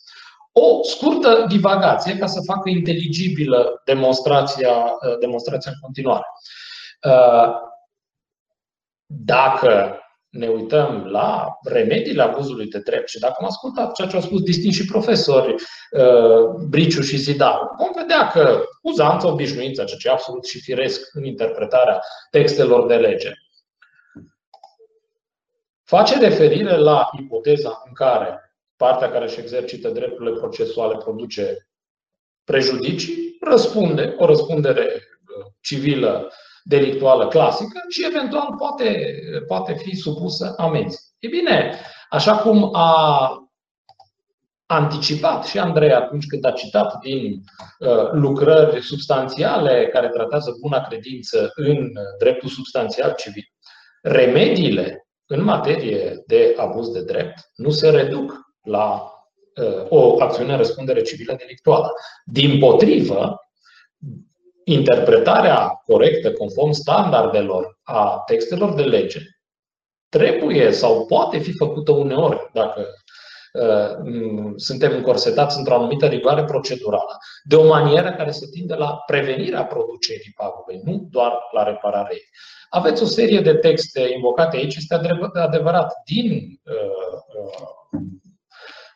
O 0.53 0.83
scurtă 0.83 1.45
divagație 1.49 2.17
ca 2.17 2.27
să 2.27 2.41
facă 2.45 2.69
inteligibilă 2.69 3.83
demonstrația, 3.85 4.71
uh, 4.71 5.19
demonstrația 5.21 5.71
în 5.75 5.79
continuare. 5.81 6.25
Uh, 9.09 9.17
dacă 9.25 9.99
ne 10.29 10.49
uităm 10.49 11.05
la 11.05 11.59
remediile 11.62 12.23
abuzului 12.23 12.69
de 12.69 12.79
drept 12.79 13.09
și 13.09 13.19
dacă 13.19 13.35
am 13.38 13.47
ascultat 13.47 13.93
ceea 13.93 14.09
ce 14.09 14.17
au 14.17 14.23
spus 14.23 14.41
distinși 14.43 14.85
profesori 14.85 15.55
uh, 15.55 16.45
Briciu 16.69 17.00
și 17.00 17.17
Zidar, 17.17 17.61
vom 17.79 17.91
vedea 17.95 18.29
că 18.29 18.65
uzanța, 18.83 19.29
obișnuința, 19.29 19.85
ceea 19.85 19.99
ce 19.99 20.09
e 20.09 20.11
absolut 20.11 20.47
și 20.47 20.61
firesc 20.61 21.09
în 21.12 21.25
interpretarea 21.25 22.00
textelor 22.31 22.87
de 22.87 22.97
lege, 22.97 23.33
face 25.85 26.19
referire 26.19 26.77
la 26.77 27.09
ipoteza 27.21 27.83
în 27.87 27.93
care 27.93 28.53
partea 28.77 29.11
care 29.11 29.25
își 29.25 29.41
exercită 29.41 29.88
drepturile 29.88 30.38
procesuale 30.38 30.97
produce 30.97 31.69
prejudicii, 32.45 33.37
răspunde 33.41 34.15
o 34.19 34.27
răspundere 34.27 34.85
uh, 34.95 35.47
civilă 35.61 36.33
delictuală 36.69 37.29
clasică 37.29 37.81
și 37.89 38.07
eventual 38.07 38.55
poate, 38.59 39.15
poate 39.47 39.75
fi 39.75 39.97
supusă 39.97 40.55
amenzi. 40.57 40.99
E 41.19 41.29
bine, 41.29 41.81
așa 42.09 42.37
cum 42.37 42.75
a 42.75 43.33
anticipat 44.67 45.45
și 45.47 45.59
Andrei 45.59 45.93
atunci 45.93 46.27
când 46.27 46.45
a 46.45 46.51
citat 46.51 46.99
din 46.99 47.43
uh, 47.79 48.11
lucrări 48.13 48.83
substanțiale 48.83 49.89
care 49.93 50.09
tratează 50.09 50.57
buna 50.61 50.81
credință 50.81 51.53
în 51.55 51.93
dreptul 52.19 52.49
substanțial 52.49 53.15
civil, 53.17 53.45
remediile 54.03 55.09
în 55.27 55.45
materie 55.45 56.23
de 56.27 56.55
abuz 56.57 56.91
de 56.91 57.03
drept 57.03 57.51
nu 57.55 57.71
se 57.71 57.91
reduc 57.91 58.33
la 58.63 59.13
uh, 59.63 59.87
o 59.89 60.23
acțiune 60.23 60.53
în 60.53 60.59
răspundere 60.59 61.03
civilă 61.03 61.35
delictuală. 61.39 61.93
Din 62.25 62.59
potrivă, 62.59 63.37
interpretarea 64.73 65.83
corectă, 65.87 66.33
conform 66.33 66.71
standardelor 66.71 67.79
a 67.83 68.23
textelor 68.27 68.75
de 68.75 68.83
lege, 68.83 69.21
trebuie 70.09 70.73
sau 70.73 71.07
poate 71.07 71.39
fi 71.39 71.53
făcută 71.53 71.93
uneori, 71.93 72.51
dacă 72.53 72.87
uh, 73.53 74.53
suntem 74.57 74.93
încorsetați 74.93 75.59
într-o 75.59 75.75
anumită 75.75 76.07
rigoare 76.07 76.45
procedurală, 76.45 77.19
de 77.45 77.57
o 77.57 77.67
manieră 77.67 78.13
care 78.13 78.31
să 78.31 78.47
tinde 78.51 78.75
la 78.75 79.03
prevenirea 79.07 79.65
producerii 79.65 80.35
pagubei, 80.37 80.81
nu 80.85 81.09
doar 81.11 81.33
la 81.53 81.63
repararea 81.63 82.13
ei. 82.13 82.29
Aveți 82.69 83.03
o 83.03 83.07
serie 83.07 83.41
de 83.41 83.55
texte 83.55 84.11
invocate 84.15 84.57
aici, 84.57 84.77
este 84.77 85.01
adevărat, 85.33 85.93
din 86.05 86.61
uh, 86.65 87.21
uh, 87.43 88.01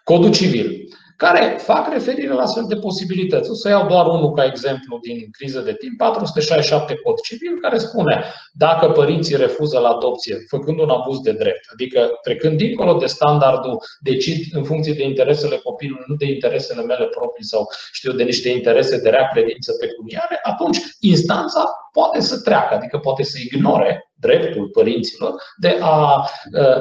Codul 0.04 0.32
Civil, 0.32 0.88
care 1.24 1.56
fac 1.58 1.92
referire 1.92 2.32
la 2.32 2.42
astfel 2.42 2.64
de 2.68 2.76
posibilități. 2.76 3.50
O 3.50 3.54
să 3.54 3.68
iau 3.68 3.86
doar 3.86 4.06
unul 4.06 4.32
ca 4.32 4.44
exemplu 4.44 4.98
din 5.02 5.28
criză 5.30 5.60
de 5.60 5.74
timp, 5.74 5.96
467 5.96 6.94
cod 6.94 7.20
civil, 7.20 7.58
care 7.60 7.78
spune 7.78 8.24
dacă 8.52 8.90
părinții 8.90 9.36
refuză 9.36 9.78
la 9.78 9.88
adopție, 9.88 10.36
făcând 10.48 10.78
un 10.78 10.88
abuz 10.88 11.18
de 11.20 11.32
drept, 11.32 11.64
adică 11.72 12.10
trecând 12.22 12.56
dincolo 12.56 12.94
de 12.94 13.06
standardul 13.06 13.76
decid 14.00 14.40
în 14.52 14.64
funcție 14.64 14.92
de 14.92 15.04
interesele 15.04 15.56
copilului, 15.56 16.04
nu 16.06 16.14
de 16.14 16.26
interesele 16.26 16.82
mele 16.82 17.06
proprii 17.06 17.44
sau 17.44 17.68
știu 17.92 18.12
de 18.12 18.22
niște 18.22 18.48
interese 18.48 19.00
de 19.00 19.10
rea 19.10 19.28
credință 19.32 19.72
pecuniare, 19.80 20.38
atunci 20.42 20.78
instanța 21.00 21.64
poate 21.92 22.20
să 22.20 22.40
treacă, 22.40 22.74
adică 22.74 22.98
poate 22.98 23.22
să 23.22 23.38
ignore 23.44 24.12
dreptul 24.14 24.68
părinților 24.68 25.34
de 25.56 25.78
a, 25.80 26.26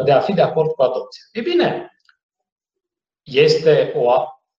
de 0.05 0.11
a 0.11 0.19
fi 0.19 0.33
de 0.33 0.41
acord 0.41 0.71
cu 0.71 0.81
adopția. 0.81 1.23
E 1.31 1.41
bine, 1.41 1.91
este 3.31 3.93
o, 3.95 4.11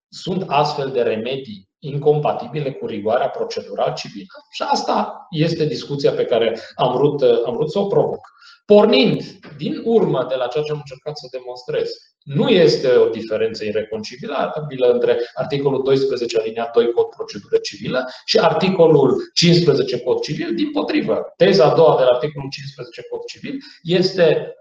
sunt 0.09 0.45
astfel 0.47 0.91
de 0.91 1.02
remedii 1.02 1.71
incompatibile 1.79 2.73
cu 2.73 2.87
rigoarea 2.87 3.29
procedural 3.29 3.93
civilă. 3.95 4.35
Și 4.50 4.62
asta 4.62 5.26
este 5.31 5.64
discuția 5.64 6.12
pe 6.12 6.25
care 6.25 6.59
am 6.75 6.93
vrut, 6.93 7.23
am 7.47 7.55
vrut 7.55 7.71
să 7.71 7.79
o 7.79 7.87
provoc. 7.87 8.21
Pornind 8.67 9.23
din 9.57 9.83
urmă 9.85 10.26
de 10.29 10.35
la 10.35 10.47
ceea 10.47 10.64
ce 10.64 10.73
am 10.73 10.83
încercat 10.85 11.19
să 11.19 11.26
demonstrez, 11.31 11.91
nu 12.23 12.49
este 12.49 12.88
o 12.88 13.09
diferență 13.09 13.64
ireconciliabilă 13.64 14.87
între 14.93 15.19
articolul 15.35 15.83
12 15.83 16.38
aliniat 16.38 16.73
2 16.73 16.93
cod 16.93 17.07
procedură 17.07 17.57
civilă 17.57 18.09
și 18.25 18.38
articolul 18.38 19.31
15 19.35 20.00
cod 20.00 20.21
civil. 20.21 20.55
Din 20.55 20.71
potrivă, 20.71 21.33
teza 21.37 21.64
a 21.64 21.75
doua 21.75 21.97
de 21.97 22.02
la 22.02 22.11
articolul 22.11 22.49
15 22.50 23.02
cod 23.11 23.25
civil 23.25 23.57
este 23.83 24.55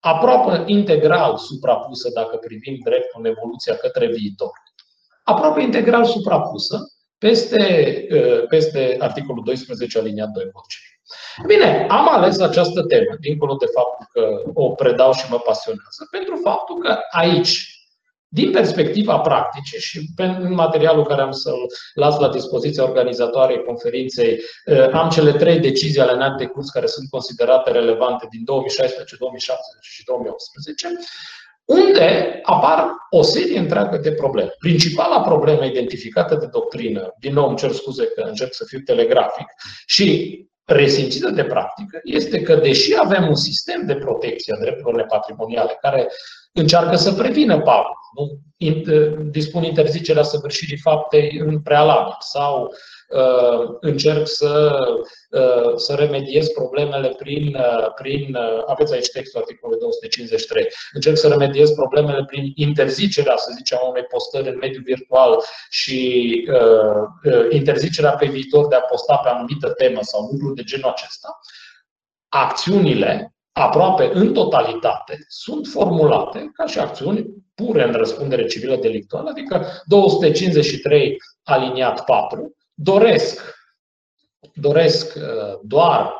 aproape 0.00 0.62
integral 0.66 1.36
suprapusă, 1.36 2.10
dacă 2.14 2.36
privim 2.36 2.78
dreptul 2.84 3.20
în 3.20 3.30
evoluția 3.30 3.76
către 3.76 4.06
viitor, 4.06 4.50
aproape 5.22 5.60
integral 5.60 6.04
suprapusă 6.04 6.78
peste, 7.18 7.62
uh, 8.10 8.46
peste 8.48 8.96
articolul 9.00 9.42
12 9.44 9.98
aliniat 9.98 10.28
2 10.28 10.44
civil. 10.68 10.94
Bine, 11.46 11.86
am 11.90 12.08
ales 12.08 12.40
această 12.40 12.82
temă, 12.82 13.16
dincolo 13.20 13.54
de 13.54 13.66
faptul 13.74 14.06
că 14.12 14.50
o 14.54 14.70
predau 14.70 15.12
și 15.12 15.30
mă 15.30 15.38
pasionează, 15.38 16.06
pentru 16.10 16.36
faptul 16.42 16.78
că 16.78 16.98
aici 17.10 17.75
din 18.38 18.50
perspectiva 18.50 19.18
practice 19.18 19.78
și 19.78 19.98
în 20.16 20.54
materialul 20.54 21.06
care 21.06 21.22
am 21.22 21.30
să-l 21.30 21.66
las 21.94 22.18
la 22.18 22.28
dispoziția 22.28 22.82
organizatoarei 22.82 23.64
conferinței, 23.64 24.40
eh, 24.64 24.88
am 24.92 25.08
cele 25.08 25.32
trei 25.32 25.58
decizii 25.58 26.00
ale 26.00 26.16
NAT 26.16 26.38
de 26.38 26.46
curs 26.46 26.68
care 26.70 26.86
sunt 26.86 27.10
considerate 27.10 27.70
relevante 27.70 28.26
din 28.30 28.44
2016, 28.44 29.16
2017 29.18 29.90
și 29.92 30.04
2018, 30.04 30.88
unde 31.64 32.40
apar 32.42 32.88
o 33.10 33.22
serie 33.22 33.58
întreagă 33.58 33.96
de 33.96 34.12
probleme. 34.12 34.50
Principala 34.58 35.20
problemă 35.20 35.64
identificată 35.64 36.34
de 36.34 36.46
doctrină, 36.46 37.14
din 37.18 37.32
nou 37.32 37.48
îmi 37.48 37.56
cer 37.56 37.72
scuze 37.72 38.04
că 38.06 38.20
încep 38.20 38.52
să 38.52 38.64
fiu 38.64 38.78
telegrafic, 38.78 39.46
și 39.86 40.06
resimțită 40.64 41.30
de 41.30 41.44
practică, 41.44 42.00
este 42.02 42.42
că 42.42 42.54
deși 42.54 42.94
avem 42.98 43.28
un 43.28 43.34
sistem 43.34 43.86
de 43.86 43.94
protecție 43.94 44.54
a 44.54 44.60
drepturilor 44.60 44.94
nepatrimoniale 44.94 45.78
care 45.80 46.08
încearcă 46.56 46.96
să 46.96 47.12
prevină 47.12 47.60
pagubă, 47.60 47.94
nu? 48.16 48.40
dispun 49.30 49.62
interzicerea 49.62 50.22
săvârșirii 50.22 50.78
faptei 50.78 51.38
în 51.38 51.60
prealabil 51.60 52.16
sau 52.18 52.74
uh, 53.08 53.76
încerc 53.80 54.26
să, 54.28 54.78
uh, 55.30 55.72
să 55.76 55.94
remediez 55.94 56.48
problemele 56.48 57.08
prin, 57.08 57.54
uh, 57.54 57.92
prin 57.94 58.34
uh, 58.34 58.62
aveți 58.66 58.94
aici 58.94 59.08
textul 59.08 59.40
articolului 59.40 59.80
253, 59.80 60.66
încerc 60.92 61.16
să 61.16 61.28
remediez 61.28 61.70
problemele 61.70 62.24
prin 62.24 62.52
interzicerea, 62.54 63.36
să 63.36 63.52
zicem, 63.56 63.78
unei 63.88 64.02
postări 64.02 64.48
în 64.48 64.56
mediul 64.60 64.82
virtual 64.82 65.42
și 65.70 66.30
uh, 66.50 67.32
uh, 67.32 67.46
interzicerea 67.50 68.10
pe 68.10 68.26
viitor 68.26 68.66
de 68.66 68.74
a 68.74 68.80
posta 68.80 69.16
pe 69.16 69.28
anumită 69.28 69.68
temă 69.68 69.98
sau 70.02 70.28
lucruri 70.30 70.54
de 70.54 70.62
genul 70.62 70.90
acesta. 70.90 71.40
Acțiunile 72.28 73.35
aproape 73.58 74.10
în 74.12 74.32
totalitate, 74.32 75.24
sunt 75.28 75.66
formulate 75.66 76.50
ca 76.54 76.66
și 76.66 76.78
acțiuni 76.78 77.26
pure 77.54 77.84
în 77.84 77.92
răspundere 77.92 78.46
civilă 78.46 78.76
delictuală, 78.76 79.30
adică 79.30 79.66
253 79.84 81.16
aliniat 81.42 82.04
4, 82.04 82.56
doresc, 82.74 83.54
doresc 84.54 85.14
uh, 85.16 85.58
doar 85.62 86.14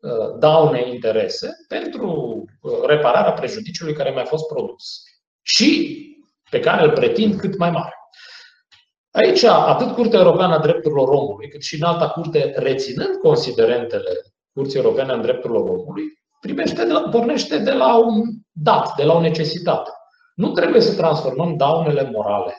uh, 0.00 0.38
daune 0.38 0.88
interese 0.88 1.50
pentru 1.68 2.44
uh, 2.60 2.72
repararea 2.86 3.32
prejudiciului 3.32 3.94
care 3.94 4.10
mi-a 4.10 4.24
fost 4.24 4.46
produs 4.46 5.02
și 5.42 5.98
pe 6.50 6.60
care 6.60 6.84
îl 6.84 6.90
pretind 6.90 7.40
cât 7.40 7.58
mai 7.58 7.70
mare. 7.70 7.94
Aici, 9.10 9.42
atât 9.42 9.94
Curtea 9.94 10.18
Europeană 10.18 10.54
a 10.54 10.58
Drepturilor 10.58 11.08
Omului, 11.08 11.48
cât 11.48 11.62
și 11.62 11.74
în 11.74 11.82
alta 11.82 12.08
curte, 12.08 12.52
reținând 12.56 13.16
considerentele 13.16 14.10
Curții 14.52 14.78
Europene 14.78 15.12
a 15.12 15.16
Drepturilor 15.16 15.68
Omului, 15.68 16.19
primește 16.40 16.84
de 16.84 16.92
la, 16.92 17.00
pornește 17.00 17.58
de 17.58 17.72
la 17.72 17.96
un 17.96 18.22
dat, 18.52 18.94
de 18.96 19.04
la 19.04 19.14
o 19.14 19.20
necesitate. 19.20 19.90
Nu 20.34 20.52
trebuie 20.52 20.80
să 20.80 20.96
transformăm 20.96 21.56
daunele 21.56 22.10
morale 22.10 22.54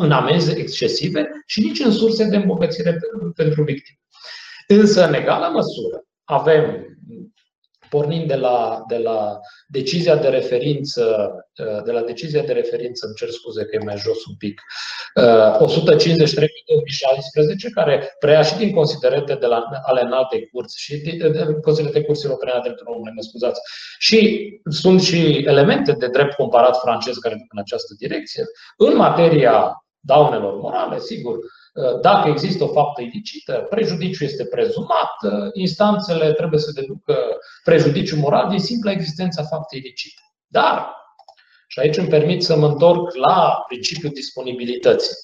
în 0.00 0.10
amenzi 0.10 0.58
excesive 0.58 1.28
și 1.46 1.60
nici 1.60 1.80
în 1.80 1.92
surse 1.92 2.24
de 2.24 2.36
îmbogățire 2.36 2.98
pentru 3.34 3.62
victime. 3.62 3.98
Însă, 4.66 5.06
în 5.06 5.14
egală 5.14 5.48
măsură, 5.52 6.04
avem 6.24 6.86
pornind 7.94 8.26
de 8.28 8.34
la, 8.34 8.84
de 8.88 8.96
la 8.96 9.40
decizia 9.66 10.16
de 10.16 10.28
referință, 10.28 11.04
uh, 11.64 11.82
de 11.84 11.92
la 11.92 12.02
decizia 12.02 12.42
de 12.42 12.52
referință, 12.52 13.06
îmi 13.06 13.14
cer 13.14 13.28
scuze 13.28 13.64
că 13.64 13.76
e 13.76 13.84
mai 13.84 13.96
jos 13.96 14.20
un 14.30 14.36
pic, 14.38 14.60
153 15.58 16.44
uh, 16.44 16.64
2016, 16.66 17.70
care 17.70 17.94
preia 18.18 18.42
și 18.42 18.56
din 18.56 18.72
considerente 18.74 19.34
de 19.34 19.46
la, 19.46 19.58
ale 19.82 20.00
înalte 20.00 20.48
curți 20.52 20.80
și 20.80 20.96
din 20.96 21.16
considerente 21.60 22.06
curții 22.06 22.28
europene 22.28 22.52
a 22.52 22.64
drepturilor 22.66 22.94
omului, 22.94 23.16
mă 23.16 23.22
scuzați. 23.22 23.60
Și 23.98 24.18
sunt 24.80 25.00
și 25.02 25.20
elemente 25.52 25.92
de 25.92 26.08
drept 26.16 26.34
comparat 26.34 26.80
francez 26.84 27.14
care 27.16 27.34
duc 27.34 27.52
în 27.52 27.62
această 27.64 27.92
direcție. 27.98 28.42
În 28.76 28.96
materia 28.96 29.84
daunelor 30.00 30.54
morale, 30.64 30.98
sigur, 30.98 31.36
Uh, 31.36 31.61
dacă 32.00 32.28
există 32.28 32.64
o 32.64 32.72
faptă 32.72 33.02
ilicită, 33.02 33.66
prejudiciul 33.70 34.26
este 34.26 34.44
prezumat, 34.44 35.12
uh, 35.22 35.48
instanțele 35.52 36.32
trebuie 36.32 36.60
să 36.60 36.72
deducă 36.74 37.16
prejudiciul 37.64 38.18
moral 38.18 38.48
din 38.48 38.58
simpla 38.58 38.90
existența 38.90 39.42
faptei 39.42 39.78
ilicite. 39.78 40.20
Dar, 40.46 40.94
și 41.66 41.78
aici 41.80 41.96
îmi 41.96 42.08
permit 42.08 42.42
să 42.42 42.56
mă 42.56 42.66
întorc 42.66 43.14
la 43.14 43.64
principiul 43.68 44.12
disponibilității. 44.14 45.14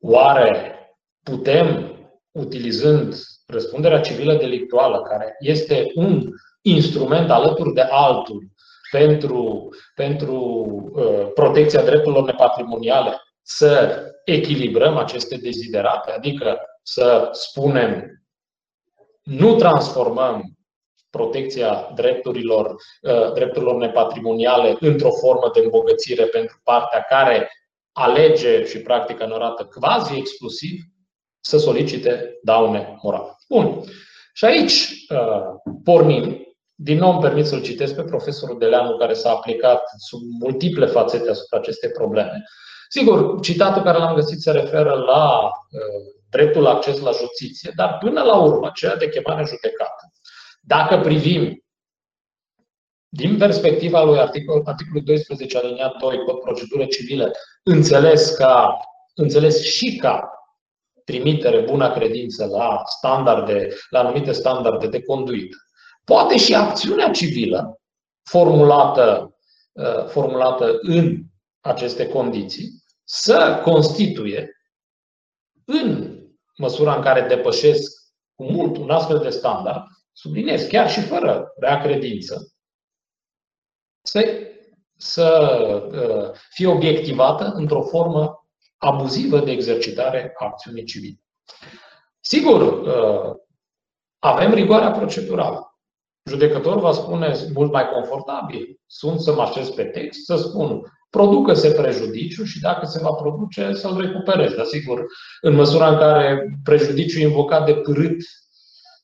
Oare 0.00 0.74
putem, 1.22 1.94
utilizând 2.30 3.14
răspunderea 3.46 4.00
civilă 4.00 4.34
delictuală, 4.34 5.02
care 5.02 5.36
este 5.38 5.90
un 5.94 6.28
instrument 6.62 7.30
alături 7.30 7.72
de 7.72 7.86
altul 7.90 8.48
pentru, 8.90 9.68
pentru 9.94 10.34
uh, 10.94 11.30
protecția 11.34 11.82
drepturilor 11.82 12.24
nepatrimoniale, 12.24 13.20
să 13.56 14.02
echilibrăm 14.24 14.96
aceste 14.96 15.36
deziderate, 15.36 16.10
adică 16.10 16.60
să 16.82 17.28
spunem 17.32 18.20
nu 19.22 19.56
transformăm 19.56 20.58
protecția 21.10 21.92
drepturilor, 21.94 22.70
uh, 22.70 23.32
drepturilor 23.32 23.76
nepatrimoniale 23.76 24.76
într-o 24.80 25.10
formă 25.10 25.50
de 25.54 25.60
îmbogățire 25.60 26.24
pentru 26.24 26.60
partea 26.64 27.00
care 27.08 27.50
alege 27.92 28.64
și 28.64 28.78
practică 28.78 29.24
în 29.24 29.32
arată 29.32 29.64
quasi 29.64 30.16
exclusiv 30.16 30.80
să 31.40 31.58
solicite 31.58 32.38
daune 32.42 32.98
morale. 33.02 33.36
Bun. 33.48 33.82
Și 34.32 34.44
aici 34.44 35.06
uh, 35.08 35.74
pornim. 35.84 36.44
Din 36.74 36.98
nou 36.98 37.12
îmi 37.12 37.20
permit 37.20 37.46
să-l 37.46 37.62
citesc 37.62 37.94
pe 37.94 38.02
profesorul 38.02 38.58
Deleanu, 38.58 38.96
care 38.96 39.12
s-a 39.12 39.30
aplicat 39.30 39.82
sub 39.98 40.20
multiple 40.40 40.86
fațete 40.86 41.30
asupra 41.30 41.58
acestei 41.58 41.90
probleme. 41.90 42.42
Sigur, 42.92 43.40
citatul 43.40 43.82
care 43.82 43.98
l-am 43.98 44.14
găsit 44.14 44.40
se 44.40 44.50
referă 44.50 44.94
la 44.94 45.42
uh, 45.42 45.50
dreptul 46.30 46.62
la 46.62 46.70
acces 46.70 47.00
la 47.00 47.10
justiție, 47.10 47.72
dar 47.76 47.98
până 47.98 48.22
la 48.22 48.36
urmă, 48.36 48.70
ceea 48.74 48.96
de 48.96 49.08
chemare 49.08 49.44
judecată. 49.44 50.12
Dacă 50.60 51.00
privim 51.00 51.64
din 53.08 53.36
perspectiva 53.38 54.02
lui 54.02 54.18
articol, 54.18 54.62
articolul 54.64 55.02
12 55.04 55.58
aliniat 55.58 55.96
2 55.96 56.18
cod 56.18 56.40
procedură 56.40 56.84
civile, 56.84 57.30
înțeles, 57.62 58.30
ca, 58.30 58.76
înțeles 59.14 59.62
și 59.62 59.96
ca 59.96 60.30
trimitere 61.04 61.60
bună 61.60 61.92
credință 61.92 62.46
la 62.46 62.82
standarde, 62.84 63.68
la 63.90 63.98
anumite 63.98 64.32
standarde 64.32 64.86
de 64.86 65.02
conduită. 65.02 65.56
Poate 66.04 66.38
și 66.38 66.54
acțiunea 66.54 67.10
civilă 67.10 67.80
formulată, 68.22 69.36
uh, 69.72 70.06
formulată 70.06 70.78
în 70.80 71.28
aceste 71.60 72.08
condiții 72.08 72.82
să 73.04 73.60
constituie, 73.64 74.50
în 75.64 76.18
măsura 76.56 76.94
în 76.94 77.02
care 77.02 77.26
depășesc 77.26 78.00
cu 78.34 78.44
mult 78.44 78.76
un 78.76 78.90
astfel 78.90 79.18
de 79.18 79.30
standard, 79.30 79.82
subliniez, 80.12 80.66
chiar 80.66 80.90
și 80.90 81.00
fără 81.00 81.52
rea 81.56 81.80
credință, 81.80 82.54
să, 84.02 84.48
să 84.96 85.28
uh, 85.92 86.38
fie 86.50 86.66
obiectivată 86.66 87.44
într-o 87.44 87.82
formă 87.82 88.48
abuzivă 88.76 89.38
de 89.38 89.50
exercitare 89.50 90.32
a 90.38 90.44
acțiunii 90.44 90.84
civile. 90.84 91.20
Sigur, 92.20 92.60
uh, 92.60 93.36
avem 94.18 94.54
rigoarea 94.54 94.90
procedurală. 94.90 95.78
Judecătorul 96.28 96.80
va 96.80 96.92
spune 96.92 97.34
mult 97.54 97.72
mai 97.72 97.88
confortabil, 97.88 98.80
sunt 98.86 99.20
să 99.20 99.34
mă 99.34 99.42
așez 99.42 99.68
pe 99.68 99.84
text, 99.84 100.24
să 100.24 100.36
spun 100.36 100.82
producă-se 101.10 101.70
prejudiciu 101.70 102.44
și 102.44 102.60
dacă 102.60 102.86
se 102.86 102.98
va 103.02 103.10
produce 103.10 103.72
să-l 103.72 104.00
recuperez. 104.00 104.52
Dar 104.52 104.64
sigur, 104.64 105.04
în 105.40 105.54
măsura 105.54 105.88
în 105.88 105.96
care 105.96 106.58
prejudiciul 106.64 107.20
invocat 107.20 107.66
de 107.66 107.74
pârât 107.74 108.16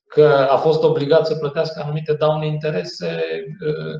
că 0.08 0.46
a 0.50 0.56
fost 0.56 0.82
obligat 0.82 1.26
să 1.26 1.34
plătească 1.34 1.80
anumite 1.84 2.12
daune 2.12 2.46
interese, 2.46 3.20
uh, 3.66 3.94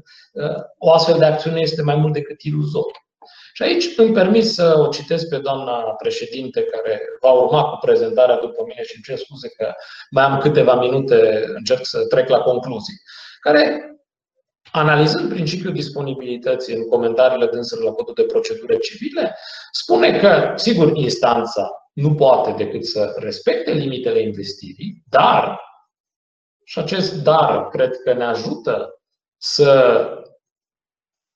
uh, 0.45 0.63
o 0.79 0.93
astfel 0.93 1.19
de 1.19 1.25
acțiune 1.25 1.61
este 1.61 1.83
mai 1.83 1.97
mult 1.97 2.13
decât 2.13 2.43
iluzorie. 2.43 3.01
Și 3.53 3.63
aici 3.63 3.85
îmi 3.97 4.13
permis 4.13 4.55
să 4.55 4.75
o 4.79 4.87
citesc 4.87 5.29
pe 5.29 5.39
doamna 5.39 5.73
președinte 5.73 6.63
care 6.63 7.01
va 7.21 7.31
urma 7.31 7.63
cu 7.63 7.79
prezentarea 7.87 8.39
după 8.39 8.65
mine 8.67 8.83
și 8.83 8.93
îmi 8.95 9.05
cer 9.05 9.17
scuze 9.17 9.49
că 9.49 9.73
mai 10.11 10.25
am 10.25 10.39
câteva 10.39 10.75
minute, 10.75 11.45
încerc 11.55 11.87
să 11.87 12.07
trec 12.07 12.29
la 12.29 12.39
concluzii, 12.39 13.01
care 13.41 13.96
analizând 14.73 15.29
principiul 15.29 15.73
disponibilității 15.73 16.75
în 16.75 16.89
comentariile 16.89 17.47
dânsului 17.47 17.85
la 17.85 17.93
codul 17.93 18.15
de 18.15 18.23
procedură 18.23 18.77
civile, 18.77 19.37
spune 19.73 20.19
că, 20.19 20.53
sigur, 20.57 20.93
instanța 20.95 21.71
nu 21.93 22.15
poate 22.15 22.65
decât 22.65 22.85
să 22.85 23.15
respecte 23.19 23.73
limitele 23.73 24.21
investirii, 24.21 25.03
dar, 25.09 25.61
și 26.65 26.79
acest 26.79 27.23
dar 27.23 27.69
cred 27.69 27.97
că 28.05 28.13
ne 28.13 28.25
ajută 28.25 29.01
să 29.37 30.09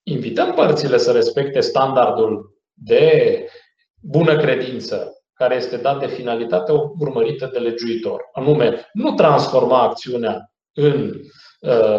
invităm 0.03 0.55
părțile 0.55 0.99
să 0.99 1.13
respecte 1.13 1.61
standardul 1.61 2.61
de 2.73 3.47
bună 4.01 4.37
credință 4.37 5.13
care 5.35 5.55
este 5.55 5.77
dat 5.77 5.99
de 5.99 6.07
finalitatea 6.07 6.75
urmărită 6.99 7.51
de 7.53 7.59
legiuitor. 7.59 8.29
Anume, 8.33 8.91
nu 8.93 9.15
transforma 9.15 9.83
acțiunea 9.83 10.53
în, 10.73 11.09
uh, 11.09 11.21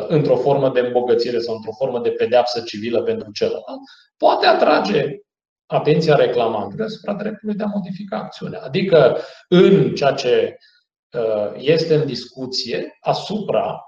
într-o 0.07 0.35
formă 0.35 0.69
de 0.69 0.79
îmbogățire 0.79 1.39
sau 1.39 1.55
într-o 1.55 1.71
formă 1.71 1.99
de 1.99 2.09
pedeapsă 2.09 2.61
civilă 2.61 3.01
pentru 3.03 3.31
celălalt, 3.31 3.79
poate 4.17 4.45
atrage 4.45 5.19
atenția 5.65 6.15
reclamantului 6.15 6.85
asupra 6.85 7.13
dreptului 7.13 7.55
de 7.55 7.63
a 7.63 7.71
modifica 7.73 8.17
acțiunea. 8.17 8.61
Adică 8.61 9.17
în 9.49 9.95
ceea 9.95 10.11
ce 10.11 10.57
uh, 11.13 11.51
este 11.55 11.95
în 11.95 12.05
discuție 12.05 12.97
asupra, 12.99 13.79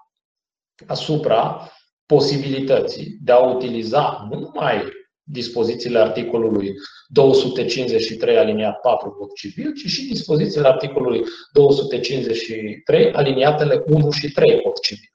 asupra 0.88 1.72
posibilității 2.06 3.18
de 3.22 3.32
a 3.32 3.38
utiliza 3.38 4.28
nu 4.30 4.40
numai 4.40 4.84
dispozițiile 5.24 6.00
articolului 6.00 6.74
253 7.08 8.38
aliniat 8.38 8.80
4 8.80 9.10
cod 9.10 9.32
civil, 9.32 9.74
ci 9.74 9.90
și 9.90 10.08
dispozițiile 10.08 10.68
articolului 10.68 11.24
253 11.54 13.14
aliniatele 13.14 13.84
1 13.86 14.12
și 14.12 14.32
3 14.32 14.62
cod 14.62 14.80
civil. 14.80 15.10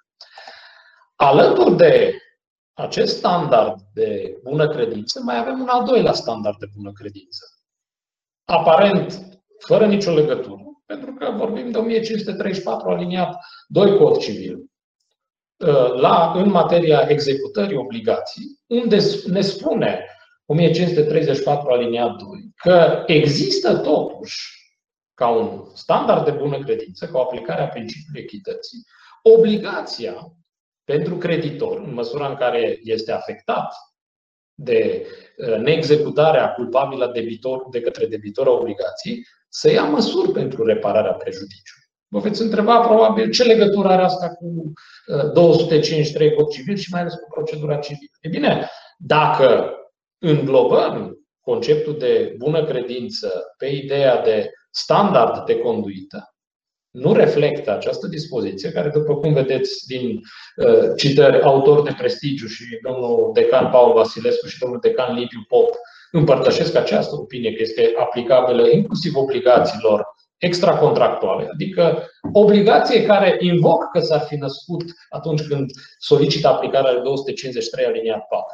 Alături 1.20 1.76
de 1.76 2.22
acest 2.72 3.16
standard 3.16 3.80
de 3.94 4.38
bună 4.42 4.68
credință, 4.68 5.20
mai 5.22 5.38
avem 5.38 5.60
un 5.60 5.68
al 5.68 5.84
doilea 5.84 6.12
standard 6.12 6.58
de 6.58 6.66
bună 6.74 6.92
credință. 6.92 7.44
Aparent, 8.44 9.38
fără 9.58 9.86
nicio 9.86 10.12
legătură, 10.12 10.62
pentru 10.86 11.12
că 11.12 11.30
vorbim 11.30 11.70
de 11.70 11.78
1534 11.78 12.90
aliniat 12.90 13.36
2 13.66 13.96
cod 13.96 14.16
civil, 14.16 14.68
Uh, 15.66 15.94
la, 16.00 16.32
în 16.34 16.50
materia 16.50 17.06
executării 17.08 17.76
obligații, 17.76 18.60
unde 18.66 18.98
ne 19.26 19.40
spune 19.40 20.04
1534 20.46 21.70
aliniat 21.70 22.16
2 22.16 22.28
că 22.56 23.04
există 23.06 23.76
totuși, 23.76 24.36
ca 25.14 25.28
un 25.28 25.64
standard 25.74 26.24
de 26.24 26.30
bună 26.30 26.58
credință, 26.58 27.06
ca 27.06 27.18
o 27.18 27.20
aplicare 27.20 27.62
a 27.62 27.68
principiului 27.68 28.22
echității, 28.22 28.84
obligația 29.22 30.32
pentru 30.92 31.16
creditor, 31.16 31.78
în 31.78 31.94
măsura 31.94 32.28
în 32.28 32.34
care 32.34 32.78
este 32.82 33.12
afectat 33.12 33.74
de 34.54 35.06
uh, 35.36 35.56
neexecutarea 35.56 36.52
culpabilă 36.52 37.10
debitor, 37.14 37.68
de 37.70 37.80
către 37.80 38.06
debitorul 38.06 38.52
obligației, 38.52 39.26
să 39.48 39.70
ia 39.70 39.84
măsuri 39.84 40.32
pentru 40.32 40.64
repararea 40.64 41.12
prejudiciului. 41.12 41.84
Vă 42.08 42.18
veți 42.18 42.42
întreba 42.42 42.80
probabil 42.80 43.30
ce 43.30 43.44
legătură 43.44 43.88
are 43.88 44.02
asta 44.02 44.28
cu 44.28 44.72
253 45.32 46.28
uh, 46.28 46.34
cod 46.34 46.48
civil 46.48 46.76
și 46.76 46.92
mai 46.92 47.00
ales 47.00 47.14
cu 47.14 47.28
procedura 47.30 47.76
civilă. 47.76 48.12
E 48.20 48.28
bine, 48.28 48.70
dacă 48.98 49.72
înglobăm 50.18 51.18
conceptul 51.40 51.98
de 51.98 52.34
bună 52.38 52.64
credință 52.64 53.54
pe 53.56 53.66
ideea 53.66 54.22
de 54.22 54.50
standard 54.70 55.44
de 55.44 55.58
conduită, 55.58 56.34
nu 56.98 57.12
reflectă 57.12 57.70
această 57.70 58.06
dispoziție, 58.06 58.70
care, 58.70 58.88
după 58.88 59.14
cum 59.14 59.32
vedeți 59.32 59.86
din 59.86 60.20
uh, 60.56 60.90
citări 60.96 61.42
autor 61.42 61.82
de 61.82 61.94
prestigiu 61.98 62.46
și 62.46 62.64
domnul 62.82 63.30
decan 63.34 63.70
Paul 63.70 63.92
Vasilescu 63.92 64.46
și 64.46 64.58
domnul 64.58 64.78
decan 64.82 65.14
Liviu 65.14 65.44
Pop 65.48 65.74
împărtășesc 66.10 66.74
această 66.74 67.14
opinie 67.14 67.52
că 67.52 67.62
este 67.62 67.92
aplicabilă 67.98 68.68
inclusiv 68.70 69.16
obligațiilor 69.16 70.06
extracontractuale, 70.38 71.48
adică 71.52 72.08
obligație 72.32 73.06
care 73.06 73.36
invoc 73.40 73.90
că 73.92 74.00
s-ar 74.00 74.20
fi 74.20 74.34
născut 74.34 74.82
atunci 75.08 75.46
când 75.46 75.70
solicită 75.98 76.48
aplicarea 76.48 76.92
de 76.92 77.00
253 77.00 77.86
aliniat 77.86 78.26
4. 78.26 78.46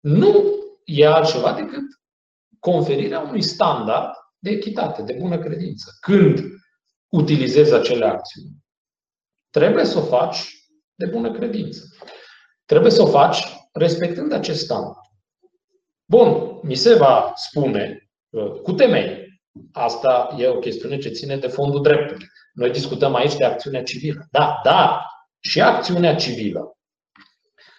Nu 0.00 0.44
e 0.84 1.06
altceva 1.06 1.52
decât 1.52 1.82
conferirea 2.58 3.20
unui 3.20 3.42
standard 3.42 4.10
de 4.38 4.50
echitate, 4.50 5.02
de 5.02 5.16
bună 5.20 5.38
credință. 5.38 5.90
Când 6.00 6.40
utilizezi 7.14 7.74
acele 7.74 8.04
acțiuni, 8.04 8.50
trebuie 9.50 9.84
să 9.84 9.98
o 9.98 10.02
faci 10.02 10.38
de 10.94 11.06
bună 11.06 11.32
credință. 11.32 11.82
Trebuie 12.64 12.90
să 12.90 13.02
o 13.02 13.06
faci 13.06 13.46
respectând 13.72 14.32
acest 14.32 14.64
standard. 14.64 14.96
Bun, 16.04 16.58
mi 16.62 16.74
se 16.74 16.94
va 16.94 17.32
spune 17.34 18.08
cu 18.62 18.72
temei 18.72 19.24
Asta 19.72 20.36
e 20.38 20.46
o 20.46 20.58
chestiune 20.58 20.98
ce 20.98 21.08
ține 21.08 21.36
de 21.36 21.46
fondul 21.46 21.82
dreptului. 21.82 22.26
Noi 22.52 22.70
discutăm 22.70 23.14
aici 23.14 23.36
de 23.36 23.44
acțiunea 23.44 23.82
civilă. 23.82 24.26
Da, 24.30 24.60
dar 24.64 25.06
și 25.40 25.60
acțiunea 25.60 26.14
civilă 26.14 26.78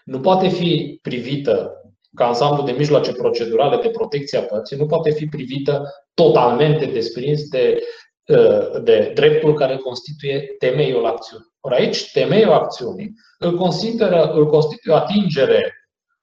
nu 0.05 0.19
poate 0.19 0.47
fi 0.47 0.99
privită 1.01 1.79
ca 2.15 2.25
ansamblu 2.25 2.63
de 2.63 2.71
mijloace 2.71 3.11
procedurale 3.11 3.81
de 3.81 3.89
protecție 3.89 4.37
a 4.37 4.43
părții, 4.43 4.77
nu 4.77 4.85
poate 4.85 5.11
fi 5.11 5.25
privită 5.25 5.89
totalmente 6.13 6.85
desprins 6.85 7.47
de, 7.47 7.79
uh, 8.27 8.64
de 8.83 9.11
dreptul 9.13 9.53
care 9.53 9.77
constituie 9.77 10.55
temeiul 10.59 11.05
acțiunii. 11.05 11.53
Ori 11.59 11.75
aici, 11.75 12.11
temeiul 12.11 12.53
acțiunii 12.53 13.13
îl 13.39 13.57
consideră, 13.57 14.31
îl 14.31 14.49
constituie 14.49 14.93
o 14.93 14.97
atingere 14.97 15.73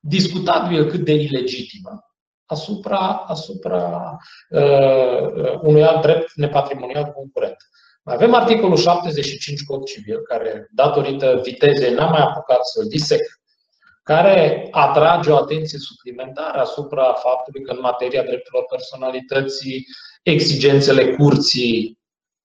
discutabil 0.00 0.90
cât 0.90 1.00
de 1.04 1.12
ilegitimă 1.12 2.12
asupra, 2.46 3.24
asupra 3.26 4.16
uh, 4.50 5.60
unui 5.60 5.82
alt 5.82 6.02
drept 6.02 6.34
nepatrimonial 6.34 7.04
concurent. 7.04 7.56
Mai 8.02 8.14
avem 8.14 8.34
articolul 8.34 8.76
75 8.76 9.64
Cod 9.64 9.84
Civil, 9.84 10.20
care, 10.20 10.68
datorită 10.70 11.40
vitezei, 11.42 11.94
n-am 11.94 12.10
mai 12.10 12.20
apucat 12.20 12.66
să-l 12.66 12.86
disec, 12.88 13.20
care 14.02 14.68
atrage 14.70 15.30
o 15.30 15.36
atenție 15.36 15.78
suplimentară 15.78 16.58
asupra 16.58 17.12
faptului 17.12 17.62
că 17.62 17.72
în 17.72 17.78
materia 17.80 18.22
drepturilor 18.22 18.64
personalității, 18.70 19.86
exigențele 20.22 21.14
curții 21.14 21.98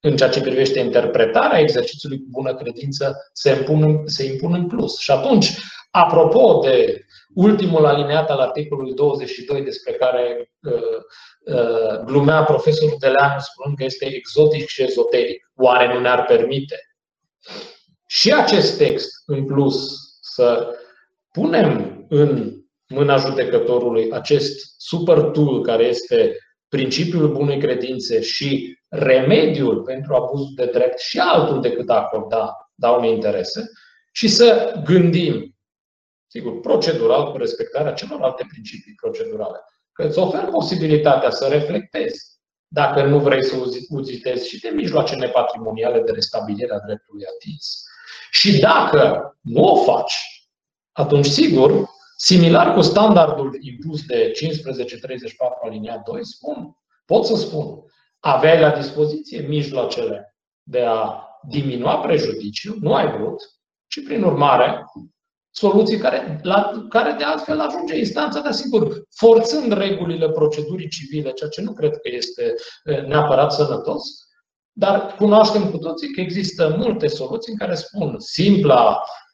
în 0.08 0.18
ceea 0.18 0.30
ce 0.30 0.42
privește 0.42 0.80
interpretarea 0.80 1.60
exercițiului 1.60 2.18
cu 2.18 2.28
bună 2.30 2.56
credință 2.56 3.30
se 3.34 3.50
impun, 3.50 4.02
se 4.06 4.24
impun 4.24 4.54
în 4.54 4.68
plus. 4.68 4.98
Și 4.98 5.12
atunci, 5.12 5.58
apropo 5.92 6.60
de 6.64 7.06
ultimul 7.34 7.86
alineat 7.86 8.30
al 8.30 8.40
articolului 8.40 8.94
22 8.94 9.62
despre 9.62 9.92
care 9.92 10.52
uh, 10.62 11.54
uh, 11.56 12.00
glumea 12.06 12.44
profesorul 12.44 12.98
Deleanu 13.00 13.40
spunând 13.40 13.78
că 13.78 13.84
este 13.84 14.06
exotic 14.06 14.68
și 14.68 14.84
ezoteric, 14.84 15.52
oare 15.56 15.94
nu 15.94 16.00
ne-ar 16.00 16.26
permite 16.26 16.76
și 18.06 18.34
acest 18.34 18.78
text 18.78 19.24
în 19.26 19.46
plus 19.46 19.98
să 20.22 20.76
punem 21.32 22.06
în 22.10 22.54
mâna 22.88 23.16
judecătorului 23.16 24.12
acest 24.12 24.74
super 24.78 25.20
tool 25.20 25.62
care 25.62 25.84
este 25.84 26.38
principiul 26.68 27.34
bunei 27.34 27.60
credințe 27.60 28.22
și 28.22 28.78
remediul 28.90 29.82
pentru 29.82 30.16
abuzul 30.16 30.54
de 30.56 30.66
drept 30.66 31.00
și 31.00 31.20
altul 31.20 31.62
decât 31.62 31.90
a 31.90 31.94
acorda 31.94 32.72
daune 32.76 33.10
interese 33.10 33.70
și 34.12 34.28
să 34.28 34.80
gândim, 34.84 35.56
sigur, 36.28 36.60
procedural 36.60 37.32
cu 37.32 37.38
respectarea 37.38 37.94
celorlalte 37.94 38.46
principii 38.48 38.96
procedurale. 39.02 39.58
Că 39.92 40.04
îți 40.04 40.20
ofer 40.20 40.44
posibilitatea 40.44 41.30
să 41.30 41.48
reflectezi 41.48 42.38
dacă 42.68 43.04
nu 43.04 43.20
vrei 43.20 43.44
să 43.44 43.56
uzitezi 43.90 44.48
și 44.48 44.60
de 44.60 44.70
mijloace 44.70 45.16
nepatrimoniale 45.16 46.02
de 46.02 46.12
restabilire 46.12 46.74
a 46.74 46.80
dreptului 46.86 47.26
atins. 47.36 47.84
Și 48.32 48.60
dacă 48.60 49.32
nu 49.42 49.64
o 49.64 49.84
faci, 49.84 50.16
atunci, 50.92 51.26
sigur, 51.26 51.90
similar 52.18 52.74
cu 52.74 52.82
standardul 52.82 53.58
impus 53.62 54.06
de 54.06 54.32
1534 54.42 55.57
aliniat 55.68 56.04
2, 56.04 56.26
spun, 56.26 56.78
pot 57.06 57.26
să 57.26 57.36
spun, 57.36 57.84
aveai 58.20 58.60
la 58.60 58.70
dispoziție 58.70 59.40
mijloacele 59.40 60.36
de 60.64 60.82
a 60.82 61.22
diminua 61.48 61.98
prejudiciu, 61.98 62.76
nu 62.80 62.94
ai 62.94 63.18
vrut, 63.18 63.42
și 63.88 64.02
prin 64.02 64.24
urmare, 64.24 64.86
soluții 65.52 65.98
care, 65.98 66.40
la 66.44 66.86
care 66.90 67.16
de 67.18 67.24
altfel 67.24 67.60
ajunge 67.60 67.98
instanța, 67.98 68.40
dar 68.40 68.52
sigur, 68.52 69.02
forțând 69.16 69.72
regulile 69.72 70.30
procedurii 70.30 70.90
civile, 70.90 71.32
ceea 71.32 71.50
ce 71.50 71.62
nu 71.62 71.74
cred 71.74 71.92
că 71.92 72.10
este 72.12 72.54
neapărat 72.84 73.52
sănătos, 73.52 74.04
dar 74.72 75.16
cunoaștem 75.16 75.72
cu 75.72 75.78
toții 75.78 76.14
că 76.14 76.22
există 76.22 76.76
multe 76.78 77.08
soluții 77.08 77.52
în 77.52 77.58
care 77.58 77.76
spun 77.76 78.16
simpla 78.20 79.02
Uh, 79.02 79.27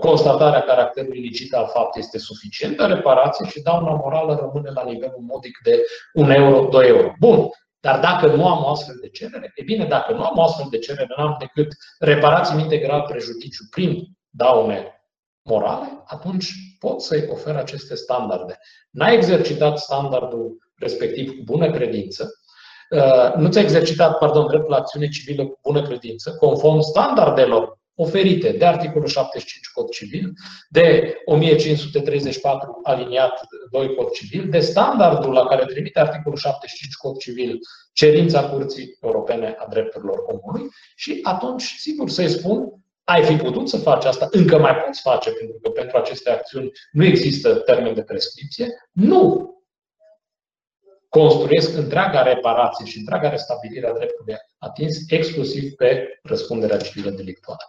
constatarea 0.00 0.62
caracterului 0.62 1.18
ilicit 1.18 1.54
al 1.54 1.64
faptului 1.64 2.04
este 2.04 2.18
suficientă, 2.18 2.86
reparație 2.86 3.46
și 3.46 3.62
dauna 3.62 3.94
morală 3.94 4.38
rămâne 4.40 4.70
la 4.74 4.84
nivelul 4.84 5.24
modic 5.26 5.58
de 5.62 5.82
1 6.12 6.32
euro, 6.32 6.68
2 6.70 6.88
euro. 6.88 7.12
Bun, 7.18 7.48
dar 7.80 8.00
dacă 8.00 8.26
nu 8.26 8.48
am 8.48 8.64
o 8.64 8.68
astfel 8.68 8.98
de 9.00 9.08
cerere, 9.08 9.52
e 9.54 9.62
bine, 9.62 9.84
dacă 9.84 10.12
nu 10.12 10.24
am 10.24 10.38
o 10.38 10.42
astfel 10.42 10.66
de 10.70 10.78
cerere, 10.78 11.06
nu 11.16 11.24
am 11.24 11.36
decât 11.38 11.72
reparații 11.98 12.60
integral 12.60 13.02
prejudiciu 13.02 13.64
prin 13.70 14.04
daune 14.30 15.02
morale, 15.42 16.02
atunci 16.06 16.52
pot 16.78 17.00
să-i 17.00 17.28
ofer 17.30 17.56
aceste 17.56 17.94
standarde. 17.94 18.58
N-ai 18.90 19.14
exercitat 19.14 19.78
standardul 19.78 20.72
respectiv 20.76 21.30
cu 21.30 21.42
bună 21.44 21.70
credință, 21.70 22.30
uh, 22.90 23.34
nu 23.34 23.48
ți-ai 23.48 23.64
exercitat, 23.64 24.18
pardon, 24.18 24.46
dreptul 24.46 24.70
la 24.70 24.76
acțiune 24.76 25.08
civilă 25.08 25.46
cu 25.46 25.58
bună 25.62 25.82
credință, 25.82 26.34
conform 26.34 26.80
standardelor 26.80 27.77
oferite 28.00 28.52
de 28.52 28.64
articolul 28.64 29.08
75 29.08 29.68
Cod 29.68 29.90
Civil, 29.90 30.32
de 30.68 31.16
1534 31.24 32.80
aliniat 32.82 33.40
2 33.70 33.94
Cod 33.94 34.10
Civil, 34.10 34.48
de 34.50 34.60
standardul 34.60 35.32
la 35.32 35.46
care 35.46 35.64
trimite 35.64 36.00
articolul 36.00 36.38
75 36.38 36.94
Cod 36.94 37.16
Civil 37.16 37.58
cerința 37.92 38.50
Curții 38.50 38.96
Europene 39.02 39.56
a 39.58 39.66
Drepturilor 39.70 40.18
Omului 40.26 40.68
și 40.96 41.18
atunci, 41.22 41.62
sigur, 41.62 42.08
să-i 42.08 42.28
spun, 42.28 42.72
ai 43.04 43.24
fi 43.24 43.36
putut 43.36 43.68
să 43.68 43.76
faci 43.76 44.04
asta, 44.04 44.28
încă 44.30 44.58
mai 44.58 44.76
poți 44.76 45.00
face, 45.00 45.30
pentru 45.30 45.58
că 45.62 45.70
pentru 45.70 45.96
aceste 45.96 46.30
acțiuni 46.30 46.70
nu 46.92 47.04
există 47.04 47.54
termen 47.54 47.94
de 47.94 48.02
prescripție. 48.02 48.66
Nu! 48.92 49.52
Construiesc 51.08 51.76
întreaga 51.76 52.22
reparație 52.22 52.86
și 52.86 52.98
întreaga 52.98 53.28
restabilire 53.28 53.86
a 53.86 53.92
dreptului 53.92 54.34
atins 54.58 55.10
exclusiv 55.10 55.72
pe 55.72 56.20
răspunderea 56.22 56.76
civilă 56.76 57.10
delictuală. 57.10 57.60